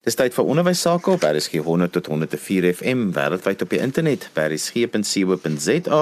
Dis 0.00 0.16
tyd 0.16 0.32
vir 0.32 0.46
onderwys 0.48 0.80
sake 0.80 1.10
op 1.12 1.24
RSG 1.28 1.58
100 1.60 1.92
tot 1.92 2.06
104 2.08 2.70
FM 2.70 3.10
wêreldwyd 3.12 3.60
op 3.66 3.74
die 3.74 3.80
internet 3.84 4.22
by 4.32 4.46
rsg.co.za 4.48 5.98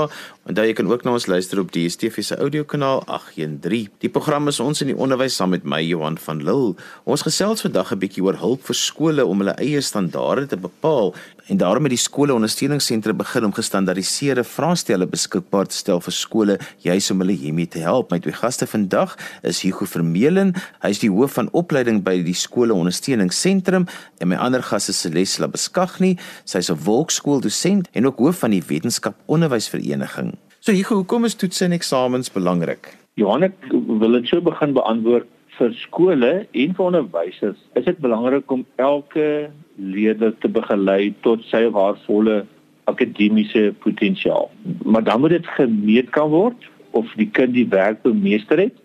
en 0.46 0.54
daar 0.54 0.68
jy 0.68 0.76
kan 0.78 0.86
ook 0.86 1.02
na 1.02 1.17
ons 1.18 1.26
luister 1.26 1.58
op 1.58 1.72
DStv 1.74 2.22
se 2.22 2.38
audiokanaal 2.38 3.03
813. 3.16 3.88
Die 3.98 4.12
program 4.14 4.46
is 4.53 4.61
ons 4.62 4.84
in 4.84 4.92
die 4.92 4.96
onderwys 4.96 5.34
saam 5.40 5.50
met 5.50 5.66
my 5.66 5.80
Johan 5.82 6.14
van 6.29 6.45
Lille. 6.46 6.76
Ons 7.11 7.26
gesels 7.26 7.66
vandag 7.66 7.90
'n 7.90 7.98
bietjie 7.98 8.22
oor 8.22 8.38
hulp 8.38 8.62
vir 8.71 8.79
skole 8.79 9.26
om 9.26 9.42
hulle 9.42 9.58
eie 9.58 9.82
standaarde 9.82 10.46
te 10.46 10.57
bepaal 10.57 11.11
en 11.49 11.57
daarom 11.57 11.87
het 11.89 11.95
die 11.95 12.01
skole 12.01 12.35
ondersteuningssentre 12.37 13.15
begin 13.17 13.48
om 13.48 13.55
gestandaardiseerde 13.57 14.45
vraestelle 14.45 15.07
beskikbaar 15.09 15.69
te 15.71 15.77
stel 15.77 16.01
vir 16.05 16.15
skole 16.15 16.57
juis 16.85 17.11
om 17.12 17.23
hulle 17.25 17.37
hiermee 17.41 17.69
te 17.69 17.80
help. 17.85 18.12
My 18.12 18.21
twee 18.23 18.37
gaste 18.37 18.69
vandag 18.69 19.17
is 19.43 19.62
Hugo 19.65 19.89
Vermeulen, 19.89 20.55
hy 20.84 20.93
is 20.93 21.01
die 21.03 21.12
hoof 21.12 21.39
van 21.39 21.48
opleiding 21.57 22.03
by 22.05 22.19
die 22.27 22.37
skole 22.37 22.77
ondersteuningssentrum 22.77 23.89
en 24.21 24.30
my 24.30 24.37
ander 24.37 24.62
gas 24.62 24.91
is 24.93 25.01
Celeste 25.01 25.43
Labeskagni, 25.45 26.16
sy 26.45 26.59
is 26.59 26.70
'n 26.70 26.77
volksskooldosent 26.77 27.89
en 27.92 28.06
ook 28.06 28.19
hoof 28.19 28.45
van 28.45 28.51
die 28.51 28.62
wetenskap 28.62 29.17
onderwysvereniging. 29.27 30.37
So 30.61 30.73
Hugo, 30.73 30.95
hoekom 30.97 31.25
is 31.25 31.34
toetse 31.34 31.65
en 31.65 31.73
eksamens 31.73 32.33
belangrik? 32.33 32.97
Johan, 33.15 33.42
ek 33.42 33.55
wil 33.70 34.12
dit 34.12 34.28
so 34.28 34.41
begin 34.41 34.75
beantwoord 34.75 35.27
vir 35.59 35.73
skole 35.73 36.47
en 36.53 36.75
vir 36.75 36.84
onderwysers. 36.84 37.59
Is 37.75 37.84
dit 37.84 37.98
belangrik 37.98 38.51
om 38.51 38.67
elke 38.77 39.51
leerder 39.78 40.34
te 40.38 40.48
begelei 40.48 41.14
tot 41.23 41.45
sy 41.50 41.62
of 41.68 41.77
haar 41.78 41.98
volle 42.06 42.42
akademiese 42.91 43.74
potensiaal. 43.84 44.50
Maar 44.84 45.05
dan 45.05 45.20
moet 45.20 45.36
dit 45.36 45.46
gemeet 45.46 46.10
kan 46.10 46.30
word 46.30 46.69
of 46.91 47.10
die 47.20 47.30
kind 47.30 47.55
die 47.55 47.69
werk 47.69 48.02
bemeester 48.02 48.59
het 48.59 48.77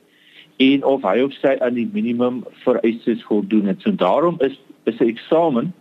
en 0.62 0.84
of 0.86 1.06
hy 1.08 1.18
of 1.26 1.34
sy 1.42 1.56
aan 1.60 1.78
die 1.80 1.90
minimum 1.94 2.44
vereistes 2.66 3.24
voldoen 3.30 3.72
het. 3.72 3.82
So 3.82 3.96
daarom 3.96 4.40
is 4.40 4.60
is 4.84 5.00
'n 5.00 5.08
eksamen 5.16 5.74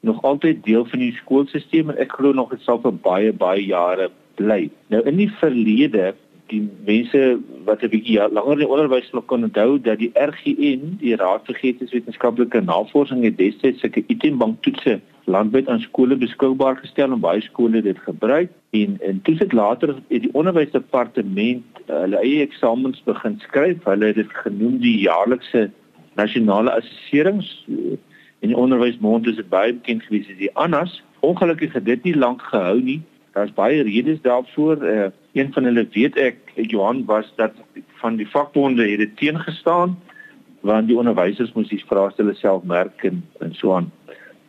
nog 0.00 0.22
altyd 0.22 0.64
deel 0.64 0.84
van 0.84 0.98
die 0.98 1.12
skoolstelsel 1.12 1.88
en 1.88 1.98
ek 1.98 2.12
glo 2.12 2.32
nog 2.32 2.50
dit 2.50 2.60
sal 2.60 2.80
vir 2.80 2.92
baie 2.92 3.32
baie 3.32 3.64
jare 3.64 4.10
bly. 4.34 4.70
Nou 4.92 5.02
in 5.02 5.16
die 5.16 5.30
verlede 5.40 6.14
die 6.50 6.62
mense 6.86 7.38
wat 7.64 7.82
'n 7.82 7.90
bietjie 7.90 8.18
langer 8.18 8.52
in 8.52 8.64
die 8.64 8.68
onderwys 8.68 9.10
nog 9.12 9.24
kon 9.26 9.44
onthou 9.44 9.80
dat 9.80 9.98
die 9.98 10.12
RGN, 10.14 10.96
die 11.00 11.16
Raad 11.16 11.46
vir 11.46 11.54
Geesteswetenskaplike 11.54 12.60
Navorsing 12.60 13.24
het 13.24 13.38
destyds 13.38 13.80
sulke 13.80 14.04
itembank 14.06 14.62
toetse 14.62 15.00
landwyd 15.24 15.68
aan 15.68 15.80
skole 15.80 16.16
beskikbaar 16.16 16.76
gestel 16.76 17.12
en 17.12 17.20
baie 17.20 17.40
skole 17.40 17.82
dit 17.82 17.98
gebruik 17.98 18.50
en 18.70 18.98
en 19.00 19.20
toe 19.22 19.34
dit 19.34 19.52
later 19.52 19.94
het 19.94 20.22
die 20.22 20.34
onderwysdepartement 20.34 21.64
uh, 21.88 22.00
hulle 22.04 22.22
eie 22.22 22.42
eksamens 22.42 23.02
begin 23.04 23.40
skryf. 23.40 23.84
Hulle 23.84 24.06
het 24.06 24.20
dit 24.22 24.32
genoem 24.44 24.78
die 24.78 24.98
jaarlikse 24.98 25.70
nasionale 26.14 26.70
assesserings 26.70 27.66
in 28.40 28.52
die 28.52 28.56
onderwysmond 28.56 29.26
is 29.26 29.36
dit 29.36 29.48
baie 29.48 29.74
bekend 29.74 30.02
gewees 30.06 30.30
as 30.30 30.38
die 30.38 30.54
ANAS. 30.54 31.02
Ongelukkig 31.20 31.72
het 31.72 31.84
dit 31.84 32.02
nie 32.04 32.16
lank 32.16 32.42
gehou 32.42 32.80
nie. 32.80 33.00
Daar's 33.34 33.52
baie 33.52 33.82
redes 33.82 34.20
daarvoor. 34.22 34.84
Uh, 34.84 35.08
een 35.36 35.52
van 35.52 35.68
hulle 35.68 35.84
weet 35.92 36.16
ek 36.16 36.52
Johan 36.54 37.04
was 37.04 37.28
dat 37.36 37.52
van 38.00 38.16
die 38.16 38.28
vakbonde 38.28 38.88
het 38.88 39.02
dit 39.04 39.16
teengestaan 39.16 39.96
want 40.66 40.88
die 40.88 40.96
onderwysers 40.96 41.52
moes 41.52 41.68
die 41.68 41.82
vraestelle 41.86 42.34
self 42.34 42.64
merk 42.64 43.04
en, 43.04 43.20
en 43.44 43.52
so 43.54 43.74
aan. 43.76 43.90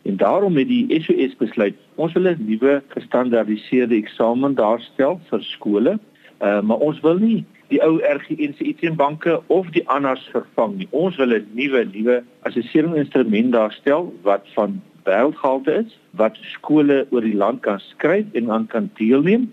En 0.02 0.16
daarom 0.16 0.56
het 0.56 0.68
die 0.68 1.00
SOS 1.02 1.36
besluit 1.36 1.76
ons 1.94 2.12
wil 2.12 2.30
'n 2.30 2.44
nuwe 2.48 2.82
gestandaardiseerde 2.88 3.94
eksamen 3.94 4.54
daarstel 4.54 5.20
vir 5.28 5.42
skole. 5.42 5.98
Uh, 6.42 6.60
maar 6.60 6.76
ons 6.76 7.00
wil 7.00 7.18
nie 7.18 7.44
die 7.68 7.82
ou 7.84 8.00
RGN 8.00 8.54
se 8.56 8.64
itembanke 8.64 9.40
of 9.46 9.68
die 9.70 9.88
ANAS 9.88 10.28
vervang 10.32 10.76
nie. 10.76 10.88
Ons 10.90 11.16
wil 11.16 11.34
'n 11.36 11.46
nuwe 11.52 11.84
nuwe 11.92 12.22
assesseringsinstrument 12.42 13.52
daarstel 13.52 14.14
wat 14.22 14.46
van 14.54 14.80
wêreldgehalte 15.04 15.84
is, 15.84 15.98
wat 16.10 16.36
skole 16.40 17.06
oor 17.10 17.20
die 17.20 17.36
land 17.36 17.60
kan 17.60 17.80
skryf 17.80 18.26
en 18.32 18.50
aan 18.50 18.66
kan 18.66 18.90
deelneem 18.94 19.52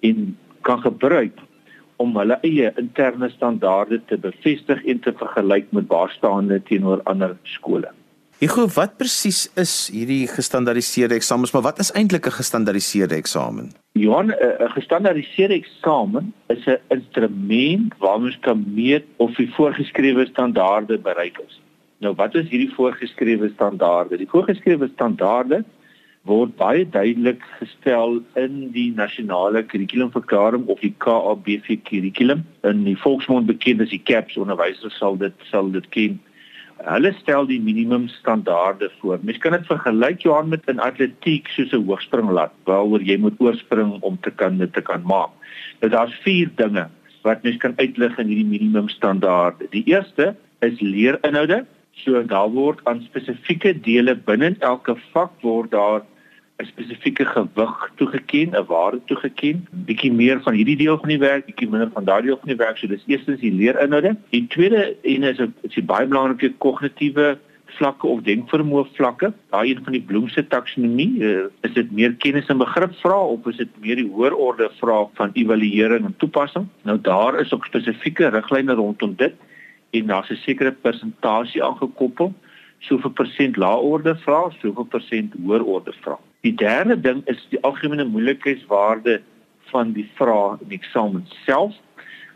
en 0.00 0.36
kan 0.62 0.82
gebruik 0.82 1.38
om 1.96 2.16
hulle 2.16 2.38
eie 2.46 2.72
interne 2.80 3.28
standaarde 3.30 4.00
te 4.08 4.16
bevestig 4.16 4.84
en 4.84 5.00
te 5.04 5.12
vergelyk 5.12 5.72
met 5.76 5.88
waarstaande 5.88 6.62
teenoor 6.68 7.02
ander 7.04 7.36
skole. 7.42 7.90
Hugo, 8.40 8.64
wat 8.72 8.94
presies 8.96 9.42
is 9.60 9.72
hierdie 9.92 10.24
gestandaardiseerde 10.30 11.18
eksamens, 11.18 11.50
maar 11.52 11.66
wat 11.66 11.80
is 11.82 11.90
eintlik 11.92 12.26
'n 12.26 12.38
gestandaardiseerde 12.40 13.14
eksamen? 13.14 13.72
Johan, 13.92 14.32
'n 14.32 14.70
gestandaardiseerde 14.76 15.54
eksamen 15.54 16.32
is 16.48 16.64
'n 16.66 16.80
instrument 16.88 17.92
waarmee 17.98 18.28
ons 18.32 18.38
kan 18.40 18.64
meet 18.74 19.04
of 19.16 19.34
die 19.36 19.52
voorgeskrewe 19.54 20.26
standaarde 20.26 20.98
bereik 20.98 21.38
is. 21.46 21.60
Nou, 21.98 22.14
wat 22.14 22.34
is 22.34 22.48
hierdie 22.48 22.74
voorgeskrewe 22.74 23.50
standaarde? 23.54 24.16
Die 24.16 24.28
voorgeskrewe 24.28 24.88
standaarde 24.94 25.64
word 26.28 26.56
baie 26.56 26.84
duidelik 26.84 27.42
gestel 27.58 28.20
in 28.36 28.70
die 28.74 28.90
nasionale 28.92 29.62
kurrikulumverklaring 29.64 30.66
of 30.68 30.80
die 30.84 30.94
KABV 30.98 31.78
kurrikulum 31.88 32.44
in 32.68 32.84
die 32.84 32.96
volksmond 32.96 33.48
bekend 33.48 33.80
as 33.80 33.94
die 33.94 34.02
CAPS 34.04 34.36
onderwysers 34.36 34.98
sal 35.00 35.16
dit 35.16 35.48
sal 35.52 35.72
dit 35.72 35.88
ken 35.96 36.20
Hulle 36.80 37.10
stel 37.18 37.44
die 37.44 37.60
minimum 37.60 38.06
standaarde 38.08 38.88
voor. 39.00 39.18
Mens 39.22 39.38
kan 39.38 39.52
dit 39.52 39.66
vergelyk 39.68 40.22
Johan 40.24 40.48
met 40.48 40.64
'n 40.66 40.80
atletiek 40.80 41.48
soos 41.48 41.72
'n 41.72 41.84
hoogspringlat 41.84 42.52
waaroor 42.64 43.02
jy 43.02 43.16
moet 43.18 43.40
oorspring 43.40 44.00
om 44.00 44.16
te 44.20 44.30
kan 44.30 44.56
dit 44.58 44.72
te 44.72 44.80
kan 44.80 45.02
maak. 45.02 45.30
Nou 45.80 45.90
daar's 45.92 46.14
vier 46.24 46.48
dinge 46.56 46.88
wat 47.22 47.42
mens 47.42 47.56
kan 47.56 47.74
uitlig 47.76 48.18
in 48.18 48.26
hierdie 48.26 48.46
minimum 48.46 48.88
standaarde. 48.88 49.66
Die 49.70 49.84
eerste 49.84 50.36
is 50.60 50.80
leerinhoude. 50.80 51.66
So 51.92 52.22
daar 52.22 52.48
word 52.48 52.80
aan 52.84 53.02
spesifieke 53.02 53.80
dele 53.80 54.14
binne 54.14 54.56
elke 54.58 54.96
vak 55.12 55.32
word 55.42 55.70
daar 55.70 56.02
'n 56.60 56.66
spesifieke 56.66 57.24
gewig 57.24 57.90
toegeken, 57.96 58.48
'n 58.54 58.66
waarde 58.66 59.00
toegeken, 59.04 59.66
bietjie 59.70 60.12
meer 60.12 60.40
van 60.42 60.54
hierdie 60.54 60.76
deel 60.76 60.98
van 60.98 61.08
die 61.08 61.18
werk, 61.18 61.46
bietjie 61.46 61.68
minder 61.68 61.90
van 61.92 62.04
daardie 62.04 62.30
deel 62.30 62.40
van 62.42 62.48
die 62.48 62.56
werk. 62.64 62.76
So 62.76 62.86
dis 62.86 63.04
eerstens 63.06 63.40
die 63.40 63.52
leerinhoude. 63.52 64.16
Die 64.30 64.46
tweede 64.46 64.96
een 65.02 65.22
is 65.22 65.38
'n 65.38 65.54
is 65.62 65.74
die 65.74 65.84
baie 65.84 66.06
belangrike 66.06 66.52
kognitiewe 66.58 67.38
vlakke 67.78 68.06
of 68.06 68.20
denkvermoë 68.26 68.86
vlakke. 68.96 69.32
Daai 69.50 69.70
een 69.70 69.84
van 69.84 69.92
die 69.92 70.02
Bloemse 70.02 70.46
taksonomie, 70.46 71.18
uh, 71.18 71.44
is 71.60 71.72
dit 71.72 71.92
meer 71.92 72.14
kennis 72.14 72.46
en 72.46 72.58
begrip 72.58 72.94
vra 73.02 73.18
of 73.34 73.46
is 73.46 73.56
dit 73.56 73.80
meer 73.80 73.96
die 73.96 74.08
hoër 74.08 74.34
orde 74.34 74.70
vra 74.80 75.06
van 75.14 75.30
evaluering 75.32 76.04
en 76.04 76.16
toepassing? 76.16 76.66
Nou 76.82 76.98
daar 77.00 77.40
is 77.40 77.52
ook 77.54 77.64
spesifieke 77.64 78.28
riglyne 78.28 78.74
rondom 78.74 79.14
dit 79.16 79.34
en 79.90 80.06
daar's 80.06 80.30
'n 80.30 80.42
sekere 80.44 80.72
persentasie 80.72 81.64
aangekoppel 81.64 82.34
soveel 82.80 83.12
persent 83.12 83.56
laorde 83.56 84.14
vra, 84.24 84.48
soveel 84.60 84.88
persent 84.88 85.36
hoër 85.44 85.64
orde 85.64 85.92
vra. 86.00 86.16
Die 86.46 86.54
derde 86.56 86.96
ding 87.00 87.20
is 87.28 87.40
die 87.52 87.60
algemene 87.66 88.06
moeilikheidswaarde 88.08 89.20
van 89.70 89.92
die 89.96 90.06
vrae 90.18 90.56
in 90.60 90.72
die 90.72 90.80
eksamen 90.80 91.26
self. 91.44 91.76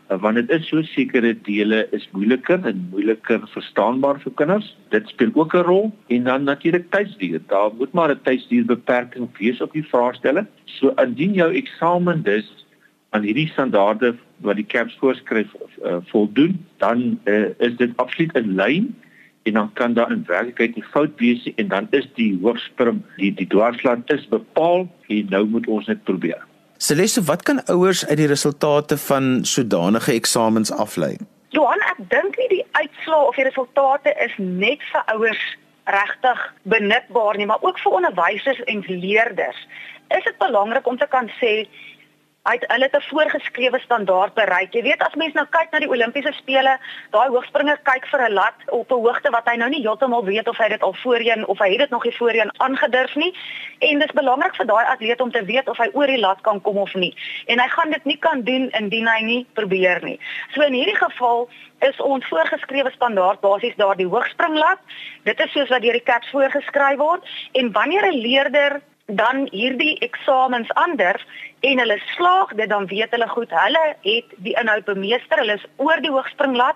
Uh, 0.05 0.19
want 0.21 0.37
dit 0.37 0.51
is 0.53 0.67
so 0.69 0.83
sekere 0.85 1.31
dele 1.47 1.79
is 1.97 2.05
moeiliker 2.13 2.61
en 2.69 2.83
moeiliker 2.91 3.41
verstaanbaar 3.55 4.19
vir 4.21 4.35
kinders. 4.37 4.67
Dit 4.93 5.09
speel 5.09 5.31
ook 5.33 5.55
'n 5.55 5.65
rol 5.65 5.91
en 6.13 6.29
dan 6.29 6.43
natuurlik 6.43 6.91
tydsduur. 6.91 7.41
Daar 7.47 7.73
moet 7.73 7.93
maar 7.93 8.13
'n 8.13 8.21
tydsduurbeperking 8.21 9.29
wees 9.37 9.61
op 9.61 9.73
die 9.73 9.87
vraestelle. 9.87 10.45
So 10.65 10.93
indien 11.01 11.33
jou 11.33 11.53
eksamen 11.53 12.21
dus 12.23 12.65
aan 13.09 13.23
hierdie 13.23 13.47
standaarde 13.47 14.15
wat 14.37 14.55
die 14.55 14.65
CAPS 14.65 14.97
voorskryf 14.99 15.47
uh, 15.85 15.97
voldoen, 16.11 16.65
dan 16.77 17.19
uh, 17.23 17.49
is 17.57 17.75
dit 17.77 17.91
absoluut 17.95 18.35
in 18.35 18.55
lyn 18.55 18.95
en 19.45 19.53
dan 19.53 19.69
kan 19.73 19.93
daar 19.93 20.11
in 20.11 20.23
werklikheid 20.27 20.77
'n 20.77 20.85
fout 20.91 21.13
wees 21.15 21.53
en 21.55 21.67
dan 21.67 21.87
is 21.89 22.07
die 22.13 22.39
hoogspring 22.41 23.01
die 23.17 23.33
die 23.33 23.47
dwarsland 23.47 24.11
is 24.11 24.27
bepaal 24.27 24.87
en 25.07 25.25
nou 25.29 25.45
moet 25.45 25.67
ons 25.67 25.85
dit 25.85 26.03
probeer. 26.03 26.41
Celeste, 26.77 27.23
wat 27.23 27.43
kan 27.43 27.65
ouers 27.65 28.05
uit 28.07 28.17
die 28.17 28.27
resultate 28.27 28.97
van 28.97 29.45
sodanige 29.45 30.11
eksamens 30.11 30.71
aflei? 30.71 31.17
Johan, 31.49 31.79
ek 31.79 32.09
dink 32.09 32.37
nie 32.37 32.49
die 32.49 32.65
uitslae 32.71 33.27
of 33.27 33.35
die 33.35 33.45
resultate 33.47 34.13
is 34.25 34.33
net 34.37 34.81
vir 34.91 35.03
ouers 35.13 35.57
regtig 35.83 36.53
benutbaar 36.61 37.37
nie, 37.37 37.45
maar 37.45 37.61
ook 37.61 37.79
vir 37.79 37.91
onderwysers 37.91 38.63
en 38.63 38.83
leerders. 38.87 39.67
Is 40.17 40.23
dit 40.23 40.37
belangrik 40.37 40.87
om 40.87 40.97
te 40.97 41.07
kan 41.09 41.29
sê 41.39 41.67
Hy 42.45 42.59
het 42.59 42.65
hulle 42.69 42.89
te 42.93 42.99
voorgeskrewe 43.01 43.79
standaard 43.81 44.35
bereik. 44.37 44.75
Jy 44.77 44.83
weet 44.85 45.01
as 45.01 45.15
mens 45.17 45.33
nou 45.33 45.47
kyk 45.49 45.71
na 45.73 45.79
die 45.81 45.89
Olimpiese 45.89 46.29
spele, 46.37 46.75
daai 47.15 47.31
hoogspringer 47.33 47.79
kyk 47.89 48.05
vir 48.11 48.21
'n 48.27 48.35
lat 48.37 48.59
op 48.69 48.91
'n 48.91 49.01
hoogte 49.01 49.31
wat 49.33 49.49
hy 49.49 49.55
nou 49.57 49.69
nie 49.69 49.81
heeltemal 49.81 50.23
weet 50.25 50.47
of 50.47 50.57
hy 50.57 50.67
dit 50.69 50.83
al 50.83 50.93
voorheen 50.93 51.47
of 51.47 51.57
hy 51.57 51.69
het 51.71 51.79
dit 51.79 51.89
nog 51.89 52.03
nie 52.03 52.17
voorheen 52.17 52.51
aangedurf 52.57 53.15
nie. 53.15 53.33
En 53.79 53.99
dis 53.99 54.11
belangrik 54.13 54.55
vir 54.55 54.65
daai 54.65 54.85
atleet 54.85 55.21
om 55.21 55.31
te 55.31 55.45
weet 55.45 55.69
of 55.69 55.77
hy 55.77 55.89
oor 55.93 56.07
die 56.07 56.19
lat 56.19 56.41
kan 56.41 56.61
kom 56.61 56.77
of 56.77 56.93
nie. 56.93 57.15
En 57.47 57.59
hy 57.59 57.67
gaan 57.67 57.89
dit 57.89 58.05
nie 58.05 58.17
kan 58.17 58.41
doen 58.41 58.69
indien 58.69 59.07
hy 59.07 59.21
nie 59.21 59.45
probeer 59.53 60.03
nie. 60.03 60.19
So 60.53 60.61
in 60.61 60.73
hierdie 60.73 61.01
geval 61.01 61.49
is 61.79 61.99
ons 61.99 62.27
voorgeskrewe 62.27 62.91
standaard 62.91 63.39
basies 63.41 63.75
daardie 63.75 64.07
hoogspringlat. 64.07 64.79
Dit 65.23 65.39
is 65.39 65.51
soos 65.51 65.69
wat 65.69 65.81
deur 65.81 65.93
die 65.93 66.03
CAPS 66.03 66.29
voorgeskryf 66.29 66.97
word 66.97 67.23
en 67.53 67.71
wanneer 67.71 68.05
'n 68.05 68.21
leerder 68.21 68.81
dan 69.05 69.47
hierdie 69.51 69.97
eksamens 69.99 70.71
ander 70.73 71.25
en 71.59 71.79
hulle 71.79 72.01
slaag 72.15 72.53
dit 72.57 72.69
dan 72.69 72.87
weet 72.87 73.11
hulle 73.11 73.27
goed 73.27 73.51
hulle 73.53 73.83
het 74.01 74.33
die 74.37 74.55
inhoud 74.61 74.85
bemeester 74.85 75.37
hulle 75.37 75.57
is 75.59 75.65
oor 75.75 76.01
die 76.01 76.11
hoogspringlat 76.11 76.75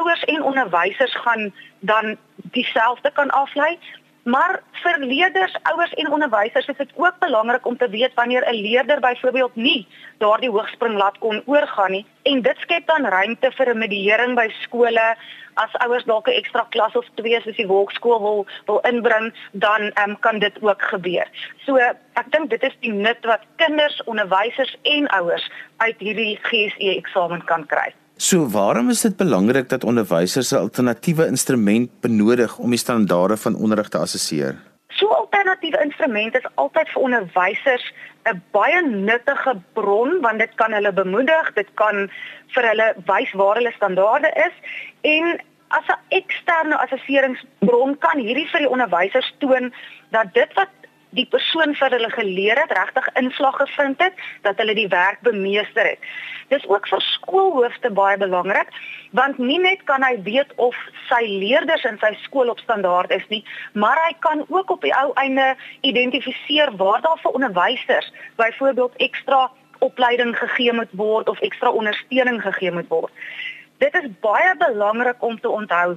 ouers 0.00 0.24
en 0.24 0.42
onderwysers 0.42 1.14
gaan 1.24 1.52
dan 1.80 2.16
dieselfde 2.36 3.10
kan 3.14 3.30
aflei 3.30 3.78
Maar 4.28 4.58
vir 4.82 4.98
leerders, 4.98 5.54
ouers 5.70 5.92
en 5.94 6.10
onderwysers 6.12 6.66
is 6.68 6.76
dit 6.76 6.90
ook 6.94 7.18
belangrik 7.18 7.66
om 7.66 7.76
te 7.76 7.88
weet 7.88 8.14
wanneer 8.14 8.44
'n 8.48 8.60
leerder 8.60 9.00
byvoorbeeld 9.00 9.54
nie 9.54 9.88
daardie 10.18 10.50
hoogspringlat 10.50 11.18
kon 11.18 11.42
oorgaan 11.46 11.90
nie 11.90 12.06
en 12.22 12.42
dit 12.42 12.58
skep 12.58 12.86
dan 12.86 13.06
ruimte 13.06 13.50
vir 13.52 13.68
'n 13.70 13.78
mediering 13.78 14.34
by 14.34 14.48
skole 14.60 15.16
as 15.54 15.72
ouers 15.84 16.04
dalk 16.04 16.28
'n 16.28 16.38
ekstra 16.40 16.66
klas 16.70 16.96
of 16.96 17.06
twee 17.14 17.40
soos 17.40 17.56
die 17.56 17.66
wolkskool 17.66 18.20
wil 18.20 18.46
wil 18.66 18.80
inbring, 18.80 19.34
dan 19.52 19.82
um, 20.02 20.18
kan 20.20 20.38
dit 20.38 20.62
ook 20.62 20.82
gebeur. 20.82 21.26
So 21.64 21.76
ek 22.12 22.30
dink 22.30 22.50
dit 22.50 22.62
is 22.62 22.76
die 22.80 22.92
nut 22.92 23.24
wat 23.24 23.40
kinders, 23.56 24.02
onderwysers 24.04 24.76
en 24.82 25.08
ouers 25.08 25.50
uit 25.76 25.96
hierdie 25.98 26.38
GSE 26.42 26.96
eksamen 26.96 27.44
kan 27.44 27.66
kry. 27.66 27.94
So 28.18 28.48
waarom 28.50 28.88
is 28.90 29.00
dit 29.00 29.16
belangrik 29.16 29.68
dat 29.68 29.84
onderwysers 29.84 30.50
'n 30.50 30.56
alternatiewe 30.56 31.26
instrument 31.26 31.90
benodig 32.00 32.58
om 32.58 32.70
die 32.70 32.78
standaarde 32.78 33.36
van 33.36 33.54
onderrig 33.54 33.88
te 33.88 33.98
assesseer? 33.98 34.56
So 34.88 35.06
alternatiewe 35.06 35.84
instrument 35.84 36.34
is 36.34 36.46
altyd 36.54 36.88
vir 36.88 37.02
onderwysers 37.02 37.92
'n 38.24 38.42
baie 38.50 38.82
nuttige 38.82 39.54
bron 39.72 40.20
want 40.20 40.38
dit 40.38 40.54
kan 40.54 40.72
hulle 40.72 40.92
bemoedig, 40.92 41.52
dit 41.54 41.68
kan 41.74 42.10
vir 42.54 42.68
hulle 42.68 42.94
wys 43.06 43.32
waar 43.32 43.54
hulle 43.54 43.72
standaarde 43.72 44.30
is 44.46 44.54
en 45.00 45.40
as 45.68 45.86
'n 45.86 46.00
eksterne 46.08 46.76
assesseringsbron 46.76 47.98
kan 47.98 48.18
hierdie 48.18 48.48
vir 48.50 48.60
die 48.60 48.70
onderwysers 48.70 49.34
toon 49.38 49.72
dat 50.10 50.34
dit 50.34 50.54
wat 50.54 50.68
die 51.18 51.26
persoon 51.26 51.74
vir 51.78 51.94
hulle 51.96 52.10
geleer 52.14 52.60
het 52.62 52.72
regtig 52.78 53.08
inslag 53.20 53.58
gevind 53.60 54.02
het 54.02 54.18
dat 54.46 54.60
hulle 54.62 54.76
die 54.78 54.88
werk 54.92 55.20
bemeester 55.26 55.92
het. 55.92 56.08
Dis 56.52 56.64
ook 56.70 56.88
vir 56.88 57.02
skoolhoofde 57.12 57.90
baie 57.90 58.16
belangrik 58.20 58.70
want 59.18 59.38
nie 59.40 59.58
net 59.58 59.84
kan 59.88 60.04
hy 60.04 60.14
weet 60.24 60.50
of 60.56 60.76
sy 61.08 61.22
leerders 61.26 61.84
in 61.88 61.96
sy 62.02 62.12
skool 62.24 62.50
op 62.52 62.60
standaard 62.60 63.12
is 63.16 63.24
nie, 63.32 63.40
maar 63.72 63.96
hy 64.04 64.12
kan 64.24 64.44
ook 64.48 64.70
op 64.70 64.84
die 64.84 64.92
ou 64.94 65.12
einde 65.20 65.54
identifiseer 65.80 66.74
waar 66.76 67.00
daar 67.04 67.20
vir 67.22 67.38
onderwysers 67.40 68.12
byvoorbeeld 68.36 69.00
ekstra 69.08 69.46
opleiding 69.78 70.34
gegee 70.36 70.72
moet 70.72 70.92
word 71.00 71.28
of 71.28 71.40
ekstra 71.40 71.70
ondersteuning 71.70 72.42
gegee 72.42 72.72
moet 72.74 72.88
word. 72.92 73.12
Dit 73.78 73.94
is 73.94 74.10
baie 74.20 74.54
belangrik 74.58 75.22
om 75.22 75.40
te 75.40 75.48
onthou 75.48 75.96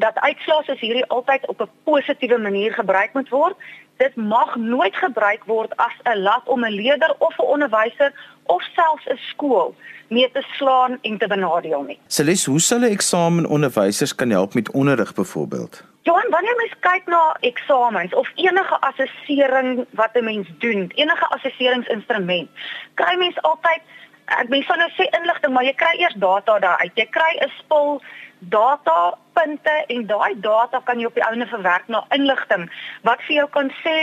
dat 0.00 0.18
uitslae 0.26 0.64
soos 0.64 0.80
hierdie 0.80 1.06
altyd 1.16 1.46
op 1.52 1.60
'n 1.60 1.70
positiewe 1.84 2.38
manier 2.38 2.72
gebruik 2.72 3.12
moet 3.12 3.28
word. 3.28 3.56
Dit 3.96 4.14
mag 4.16 4.56
nooit 4.56 4.96
gebruik 4.96 5.44
word 5.44 5.76
as 5.76 5.96
'n 6.04 6.18
lat 6.18 6.44
om 6.44 6.64
'n 6.64 6.78
leerder 6.80 7.14
of 7.18 7.38
'n 7.38 7.50
onderwyser 7.54 8.12
of 8.46 8.62
selfs 8.62 9.06
'n 9.06 9.18
skool 9.30 9.74
mee 10.08 10.30
te 10.32 10.42
slaan 10.56 10.98
en 11.02 11.18
te 11.18 11.26
benadeel 11.26 11.82
nie. 11.82 11.98
Celeste, 12.06 12.50
hoe 12.50 12.60
sal 12.60 12.78
'n 12.78 12.92
eksamen 12.98 13.46
onderwysers 13.46 14.14
kan 14.14 14.30
help 14.30 14.54
met 14.54 14.70
onderrig 14.70 15.14
byvoorbeeld? 15.14 15.84
Johan, 16.02 16.30
wanneer 16.30 16.56
mens 16.56 16.74
kyk 16.80 17.06
na 17.06 17.36
eksamens 17.40 18.14
of 18.14 18.28
enige 18.34 18.80
assessering 18.80 19.86
wat 19.90 20.10
'n 20.12 20.24
mens 20.24 20.48
doen, 20.58 20.92
enige 20.94 21.26
assesseringsinstrument, 21.28 22.48
kry 22.94 23.16
mens 23.16 23.42
altyd 23.42 23.80
ek 24.24 24.48
mens 24.48 24.66
van 24.66 24.78
nou 24.78 24.90
sê 24.90 25.04
inligting, 25.18 25.52
maar 25.52 25.64
jy 25.64 25.74
kry 25.74 25.94
eers 25.98 26.14
data 26.14 26.58
daar 26.58 26.78
uit. 26.78 26.92
Jy 26.94 27.06
kry 27.10 27.32
'n 27.40 27.52
spul 27.58 28.02
data 28.40 29.14
punte 29.32 29.84
en 29.88 30.06
daai 30.06 30.40
data 30.40 30.80
kan 30.84 31.00
jy 31.00 31.06
op 31.06 31.14
die 31.14 31.24
ouene 31.24 31.46
verwerk 31.46 31.88
na 31.88 32.04
inligting 32.16 32.68
wat 33.08 33.22
vir 33.26 33.36
jou 33.42 33.48
kan 33.56 33.70
sê 33.82 33.96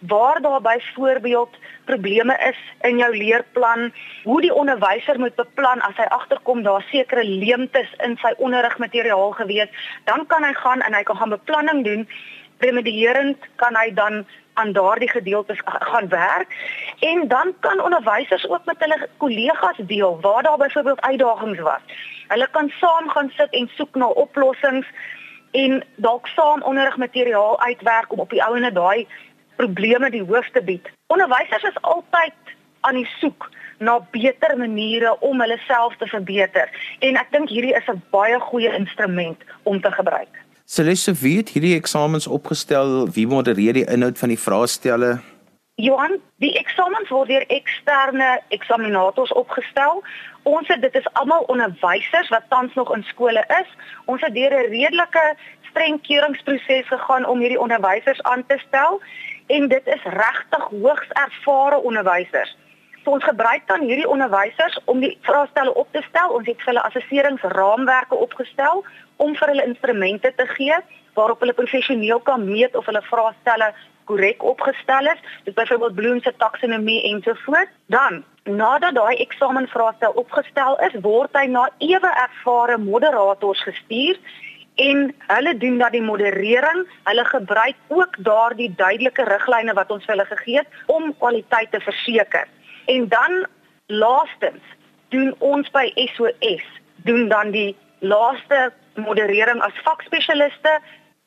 waar 0.00 0.40
daar 0.40 0.60
byvoorbeeld 0.60 1.58
probleme 1.84 2.36
is 2.48 2.60
in 2.80 2.98
jou 2.98 3.16
leerplan, 3.16 3.92
hoe 4.24 4.40
die 4.40 4.54
onderwyser 4.54 5.18
moet 5.18 5.34
beplan 5.36 5.80
as 5.80 5.96
hy 5.96 6.06
agterkom 6.08 6.62
daar 6.62 6.84
sekere 6.90 7.24
leemtes 7.24 7.90
in 8.06 8.16
sy 8.22 8.32
onderrigmateriaal 8.38 9.34
gewees, 9.42 9.70
dan 10.04 10.26
kan 10.26 10.46
hy 10.46 10.52
gaan 10.62 10.84
en 10.86 10.96
hy 10.96 11.02
kan 11.02 11.18
gaan 11.20 11.34
beplanning 11.36 11.84
doen. 11.84 12.06
Remedierend 12.60 13.48
kan 13.56 13.76
hy 13.76 13.90
dan 13.96 14.24
aan 14.54 14.72
daardie 14.72 15.10
gedeeltes 15.10 15.60
gaan 15.64 16.08
werk 16.08 16.56
en 17.00 17.28
dan 17.28 17.54
kan 17.60 17.82
onderwysers 17.82 18.48
ook 18.48 18.64
met 18.64 18.78
hulle 18.78 19.08
kollegas 19.16 19.76
deel 19.76 20.20
waar 20.20 20.42
daar 20.42 20.56
byvoorbeeld 20.56 21.00
uitdagings 21.00 21.60
was. 21.60 21.82
Hulle 22.28 22.48
kan 22.50 22.72
saam 22.80 23.08
gaan 23.08 23.30
sit 23.36 23.50
en 23.50 23.70
soek 23.74 23.94
na 23.94 24.06
oplossings 24.06 24.86
en 25.50 25.84
dalk 25.96 26.26
saam 26.26 26.62
onderrigmateriaal 26.62 27.60
uitwerk 27.60 28.12
om 28.12 28.18
op 28.18 28.30
die 28.30 28.44
ouene 28.44 28.72
daai 28.72 29.06
probleme 29.56 30.10
die 30.10 30.24
hoof 30.24 30.48
te 30.50 30.62
bied. 30.62 30.90
Onderwysers 31.06 31.62
is 31.62 31.82
altyd 31.82 32.54
aan 32.80 32.94
die 32.94 33.08
soek 33.18 33.50
na 33.78 33.98
beter 34.10 34.56
maniere 34.58 35.16
om 35.20 35.40
hulle 35.40 35.58
self 35.66 35.96
te 35.96 36.06
verbeter 36.06 36.68
en 36.98 37.16
ek 37.16 37.32
dink 37.32 37.48
hierdie 37.48 37.74
is 37.76 37.88
'n 37.88 38.02
baie 38.10 38.38
goeie 38.40 38.72
instrument 38.76 39.40
om 39.62 39.80
te 39.80 39.92
gebruik. 39.92 40.34
Celeste, 40.70 41.12
wie 41.12 41.36
het 41.36 41.48
hierdie 41.48 41.74
eksamens 41.74 42.26
opgestel? 42.26 43.08
Wie 43.10 43.26
modereer 43.26 43.74
die 43.74 43.86
inhoud 43.90 44.18
van 44.18 44.30
die 44.30 44.38
vraestelle? 44.38 45.08
Johan, 45.82 46.12
die 46.38 46.52
eksamens 46.60 47.10
word 47.10 47.26
deur 47.32 47.46
eksterne 47.50 48.28
eksaminators 48.54 49.32
opgestel. 49.40 49.98
Ons 50.46 50.70
het 50.70 50.78
dit 50.84 50.94
is 50.94 51.08
almal 51.18 51.48
onderwysers 51.50 52.30
wat 52.30 52.46
tans 52.54 52.78
nog 52.78 52.94
in 52.94 53.02
skole 53.08 53.42
is. 53.58 53.74
Ons 54.06 54.22
het 54.22 54.34
deur 54.38 54.54
'n 54.60 54.70
redelike 54.70 55.24
streng 55.72 55.98
keuringsproses 56.06 56.86
gegaan 56.86 57.26
om 57.26 57.42
hierdie 57.42 57.60
onderwysers 57.66 58.22
aan 58.22 58.46
te 58.46 58.62
stel 58.68 59.02
en 59.46 59.68
dit 59.68 59.86
is 59.86 60.02
regtig 60.04 60.64
hoogs 60.70 61.10
ervare 61.26 61.82
onderwysers. 61.82 62.56
So 63.04 63.10
ons 63.10 63.24
gebruik 63.24 63.62
dan 63.66 63.80
hierdie 63.80 64.08
onderwysers 64.08 64.78
om 64.84 65.00
die 65.00 65.18
vraestelle 65.20 65.74
op 65.74 65.88
te 65.90 66.02
stel. 66.08 66.28
Ons 66.30 66.46
het 66.46 66.56
vir 66.56 66.66
hulle 66.66 66.82
assesseringsraamwerke 66.88 68.14
opgestel 68.14 68.84
om 69.20 69.36
vir 69.36 69.52
hulle 69.52 69.68
instrumente 69.68 70.32
te 70.36 70.46
gee 70.56 70.76
waarop 71.18 71.40
hulle 71.42 71.56
professioneel 71.58 72.20
kan 72.26 72.44
meet 72.46 72.76
of 72.78 72.86
hulle 72.88 73.02
vraestelle 73.02 73.72
korrek 74.10 74.42
opgestel 74.42 75.06
is. 75.12 75.22
Dit 75.44 75.54
byvoorbeeld 75.54 75.94
Bloom 75.94 76.20
se 76.20 76.32
taksonomie 76.36 77.02
en 77.10 77.22
so 77.22 77.34
voort. 77.44 77.72
Dan 77.86 78.22
nadat 78.44 78.94
daai 78.94 79.16
eksamenvraestel 79.24 80.16
opgestel 80.22 80.78
is, 80.86 80.96
word 81.04 81.36
hy 81.38 81.46
na 81.50 81.68
ewe 81.78 82.12
ervare 82.24 82.78
moderators 82.78 83.62
gestuur 83.68 84.18
en 84.80 85.10
hulle 85.28 85.54
doen 85.60 85.78
dan 85.78 85.92
die 85.92 86.02
moderering. 86.02 86.86
Hulle 87.10 87.24
gebruik 87.28 87.76
ook 87.88 88.18
daardie 88.24 88.72
duidelike 88.76 89.28
riglyne 89.28 89.76
wat 89.78 89.90
ons 89.94 90.04
vir 90.06 90.16
hulle 90.16 90.28
gegee 90.32 90.62
het 90.62 90.82
om 90.86 91.12
kwaliteit 91.18 91.70
te 91.74 91.82
verseker. 91.84 92.48
En 92.86 93.08
dan 93.08 93.44
laastens 93.86 94.76
doen 95.10 95.34
ons 95.38 95.70
by 95.74 95.90
SOS 96.14 96.66
doen 97.04 97.28
dan 97.28 97.50
die 97.50 97.76
laaste 98.00 98.70
moderering 98.94 99.62
as 99.62 99.82
vakspesialiste 99.84 100.80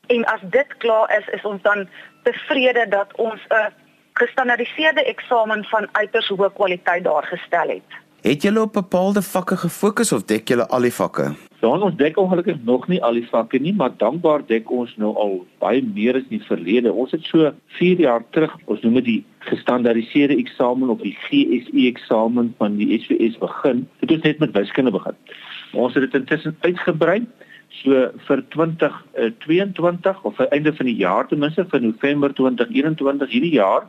en 0.07 0.25
as 0.25 0.41
dit 0.41 0.77
klaar 0.77 1.17
is 1.17 1.27
is 1.33 1.45
ons 1.45 1.61
dan 1.61 1.87
tevrede 2.23 2.85
dat 2.89 3.15
ons 3.15 3.41
'n 3.49 3.71
gestandardiseerde 4.13 5.03
eksamen 5.03 5.63
van 5.63 5.87
uiters 5.91 6.27
hoë 6.27 6.53
kwaliteit 6.53 7.03
daar 7.03 7.23
gestel 7.23 7.67
het. 7.67 7.89
Het 8.23 8.41
julle 8.41 8.61
op 8.61 8.73
bepaalde 8.73 9.21
vakke 9.21 9.57
gefokus 9.57 10.11
of 10.11 10.23
dek 10.23 10.47
julle 10.47 10.67
al 10.67 10.81
die 10.81 10.93
vakke? 10.93 11.33
Dan 11.59 11.83
ons 11.83 11.95
dek 11.99 12.17
ongelukkig 12.17 12.57
nog 12.63 12.87
nie 12.87 13.01
al 13.03 13.17
die 13.19 13.27
vakke 13.27 13.59
nie, 13.59 13.73
maar 13.75 13.91
dankbaar 13.97 14.45
dek 14.47 14.71
ons 14.71 14.93
nou 14.95 15.11
al 15.15 15.33
baie 15.59 15.81
meer 15.83 16.15
as 16.15 16.23
in 16.29 16.37
die 16.37 16.47
verlede. 16.47 16.93
Ons 16.93 17.11
het 17.11 17.23
so 17.23 17.51
4 17.79 17.99
jaar 17.99 18.23
terug, 18.29 18.55
ons 18.65 18.81
noem 18.81 18.93
dit 19.01 19.05
die 19.05 19.25
gestandardiseerde 19.39 20.37
eksamen 20.39 20.89
of 20.89 21.03
die 21.03 21.17
GSE 21.25 21.87
eksamen 21.87 22.53
van 22.57 22.77
die 22.79 22.99
SWS 22.99 23.35
begin. 23.43 23.87
Dit 23.99 24.09
het 24.09 24.23
net 24.23 24.39
met 24.39 24.55
wiskunde 24.55 24.91
begin. 24.91 25.19
Ons 25.73 25.93
het 25.93 26.07
dit 26.07 26.21
intussen 26.21 26.55
uitgebrei 26.61 27.25
so 27.81 28.09
vir 28.27 28.43
2022 28.55 30.05
eh, 30.05 30.25
of 30.25 30.35
vir 30.37 30.51
einde 30.51 30.73
van 30.77 30.89
die 30.89 30.99
jaar 31.01 31.27
ten 31.27 31.39
minste 31.39 31.65
vir 31.71 31.81
November 31.81 32.33
2021 32.33 33.29
hierdie 33.33 33.55
jaar 33.57 33.87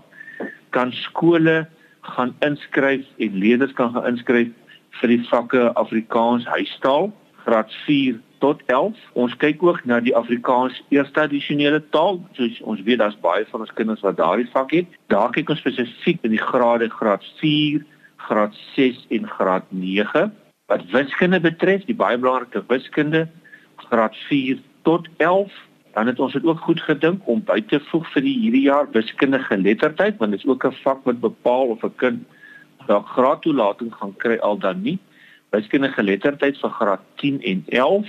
kan 0.70 0.92
skole 1.04 1.66
gaan 2.14 2.34
inskryf 2.44 3.04
en 3.18 3.40
leerders 3.44 3.72
kan 3.72 3.92
gaan 3.94 4.08
inskryf 4.14 4.52
vir 5.00 5.12
die 5.12 5.22
vakke 5.28 5.68
Afrikaans 5.80 6.46
huistaal 6.48 7.12
graad 7.44 7.72
4 7.84 8.20
tot 8.44 8.60
11. 8.66 8.96
Ons 9.12 9.36
kyk 9.40 9.62
ook 9.64 9.84
na 9.88 10.00
die 10.04 10.14
Afrikaans 10.16 10.76
eerste 10.92 11.24
addisionele 11.24 11.80
taal. 11.94 12.20
Soos 12.36 12.60
ons 12.64 12.82
weet 12.86 13.00
daar's 13.02 13.18
baie 13.24 13.46
van 13.50 13.64
ons 13.64 13.74
kinders 13.78 14.04
wat 14.04 14.18
daardie 14.20 14.48
vak 14.52 14.74
het. 14.76 14.96
Daar 15.12 15.32
kyk 15.34 15.52
ons 15.52 15.62
spesifiek 15.62 16.24
in 16.26 16.34
die 16.36 16.42
grade 16.42 16.90
graad 16.92 17.24
4, 17.40 17.84
graad 18.28 18.58
6 18.74 19.00
en 19.18 19.28
graad 19.36 19.68
9. 19.70 20.26
Wat 20.72 20.84
wiskunde 20.92 21.40
betref, 21.44 21.84
die 21.88 21.96
baie 21.96 22.20
belangrike 22.20 22.64
wiskunde, 22.68 23.26
graad 23.76 24.16
4 24.28 24.58
tot 24.82 25.08
11 25.16 25.52
dan 25.94 26.06
het 26.06 26.20
ons 26.20 26.32
dit 26.32 26.44
ook 26.44 26.60
goed 26.60 26.80
gedink 26.80 27.28
om 27.30 27.42
by 27.46 27.60
te 27.70 27.80
voeg 27.90 28.06
vir 28.12 28.22
die 28.26 28.38
hierdie 28.38 28.64
jaar 28.66 28.90
wiskundige 28.90 29.44
geletterdheid 29.44 30.18
want 30.18 30.34
dit 30.34 30.40
is 30.40 30.50
ook 30.50 30.66
'n 30.66 30.76
vak 30.82 31.04
wat 31.04 31.20
bepaal 31.20 31.66
of 31.76 31.84
'n 31.84 31.94
kind 31.96 32.22
dalk 32.86 33.06
graadtoelating 33.08 33.94
gaan 33.94 34.16
kry 34.16 34.36
al 34.36 34.58
dan 34.58 34.82
nie. 34.82 34.98
Wiskundige 35.50 35.94
geletterdheid 35.94 36.58
vir 36.58 36.70
graad 36.70 37.00
10 37.14 37.42
en 37.42 37.64
11 37.66 38.08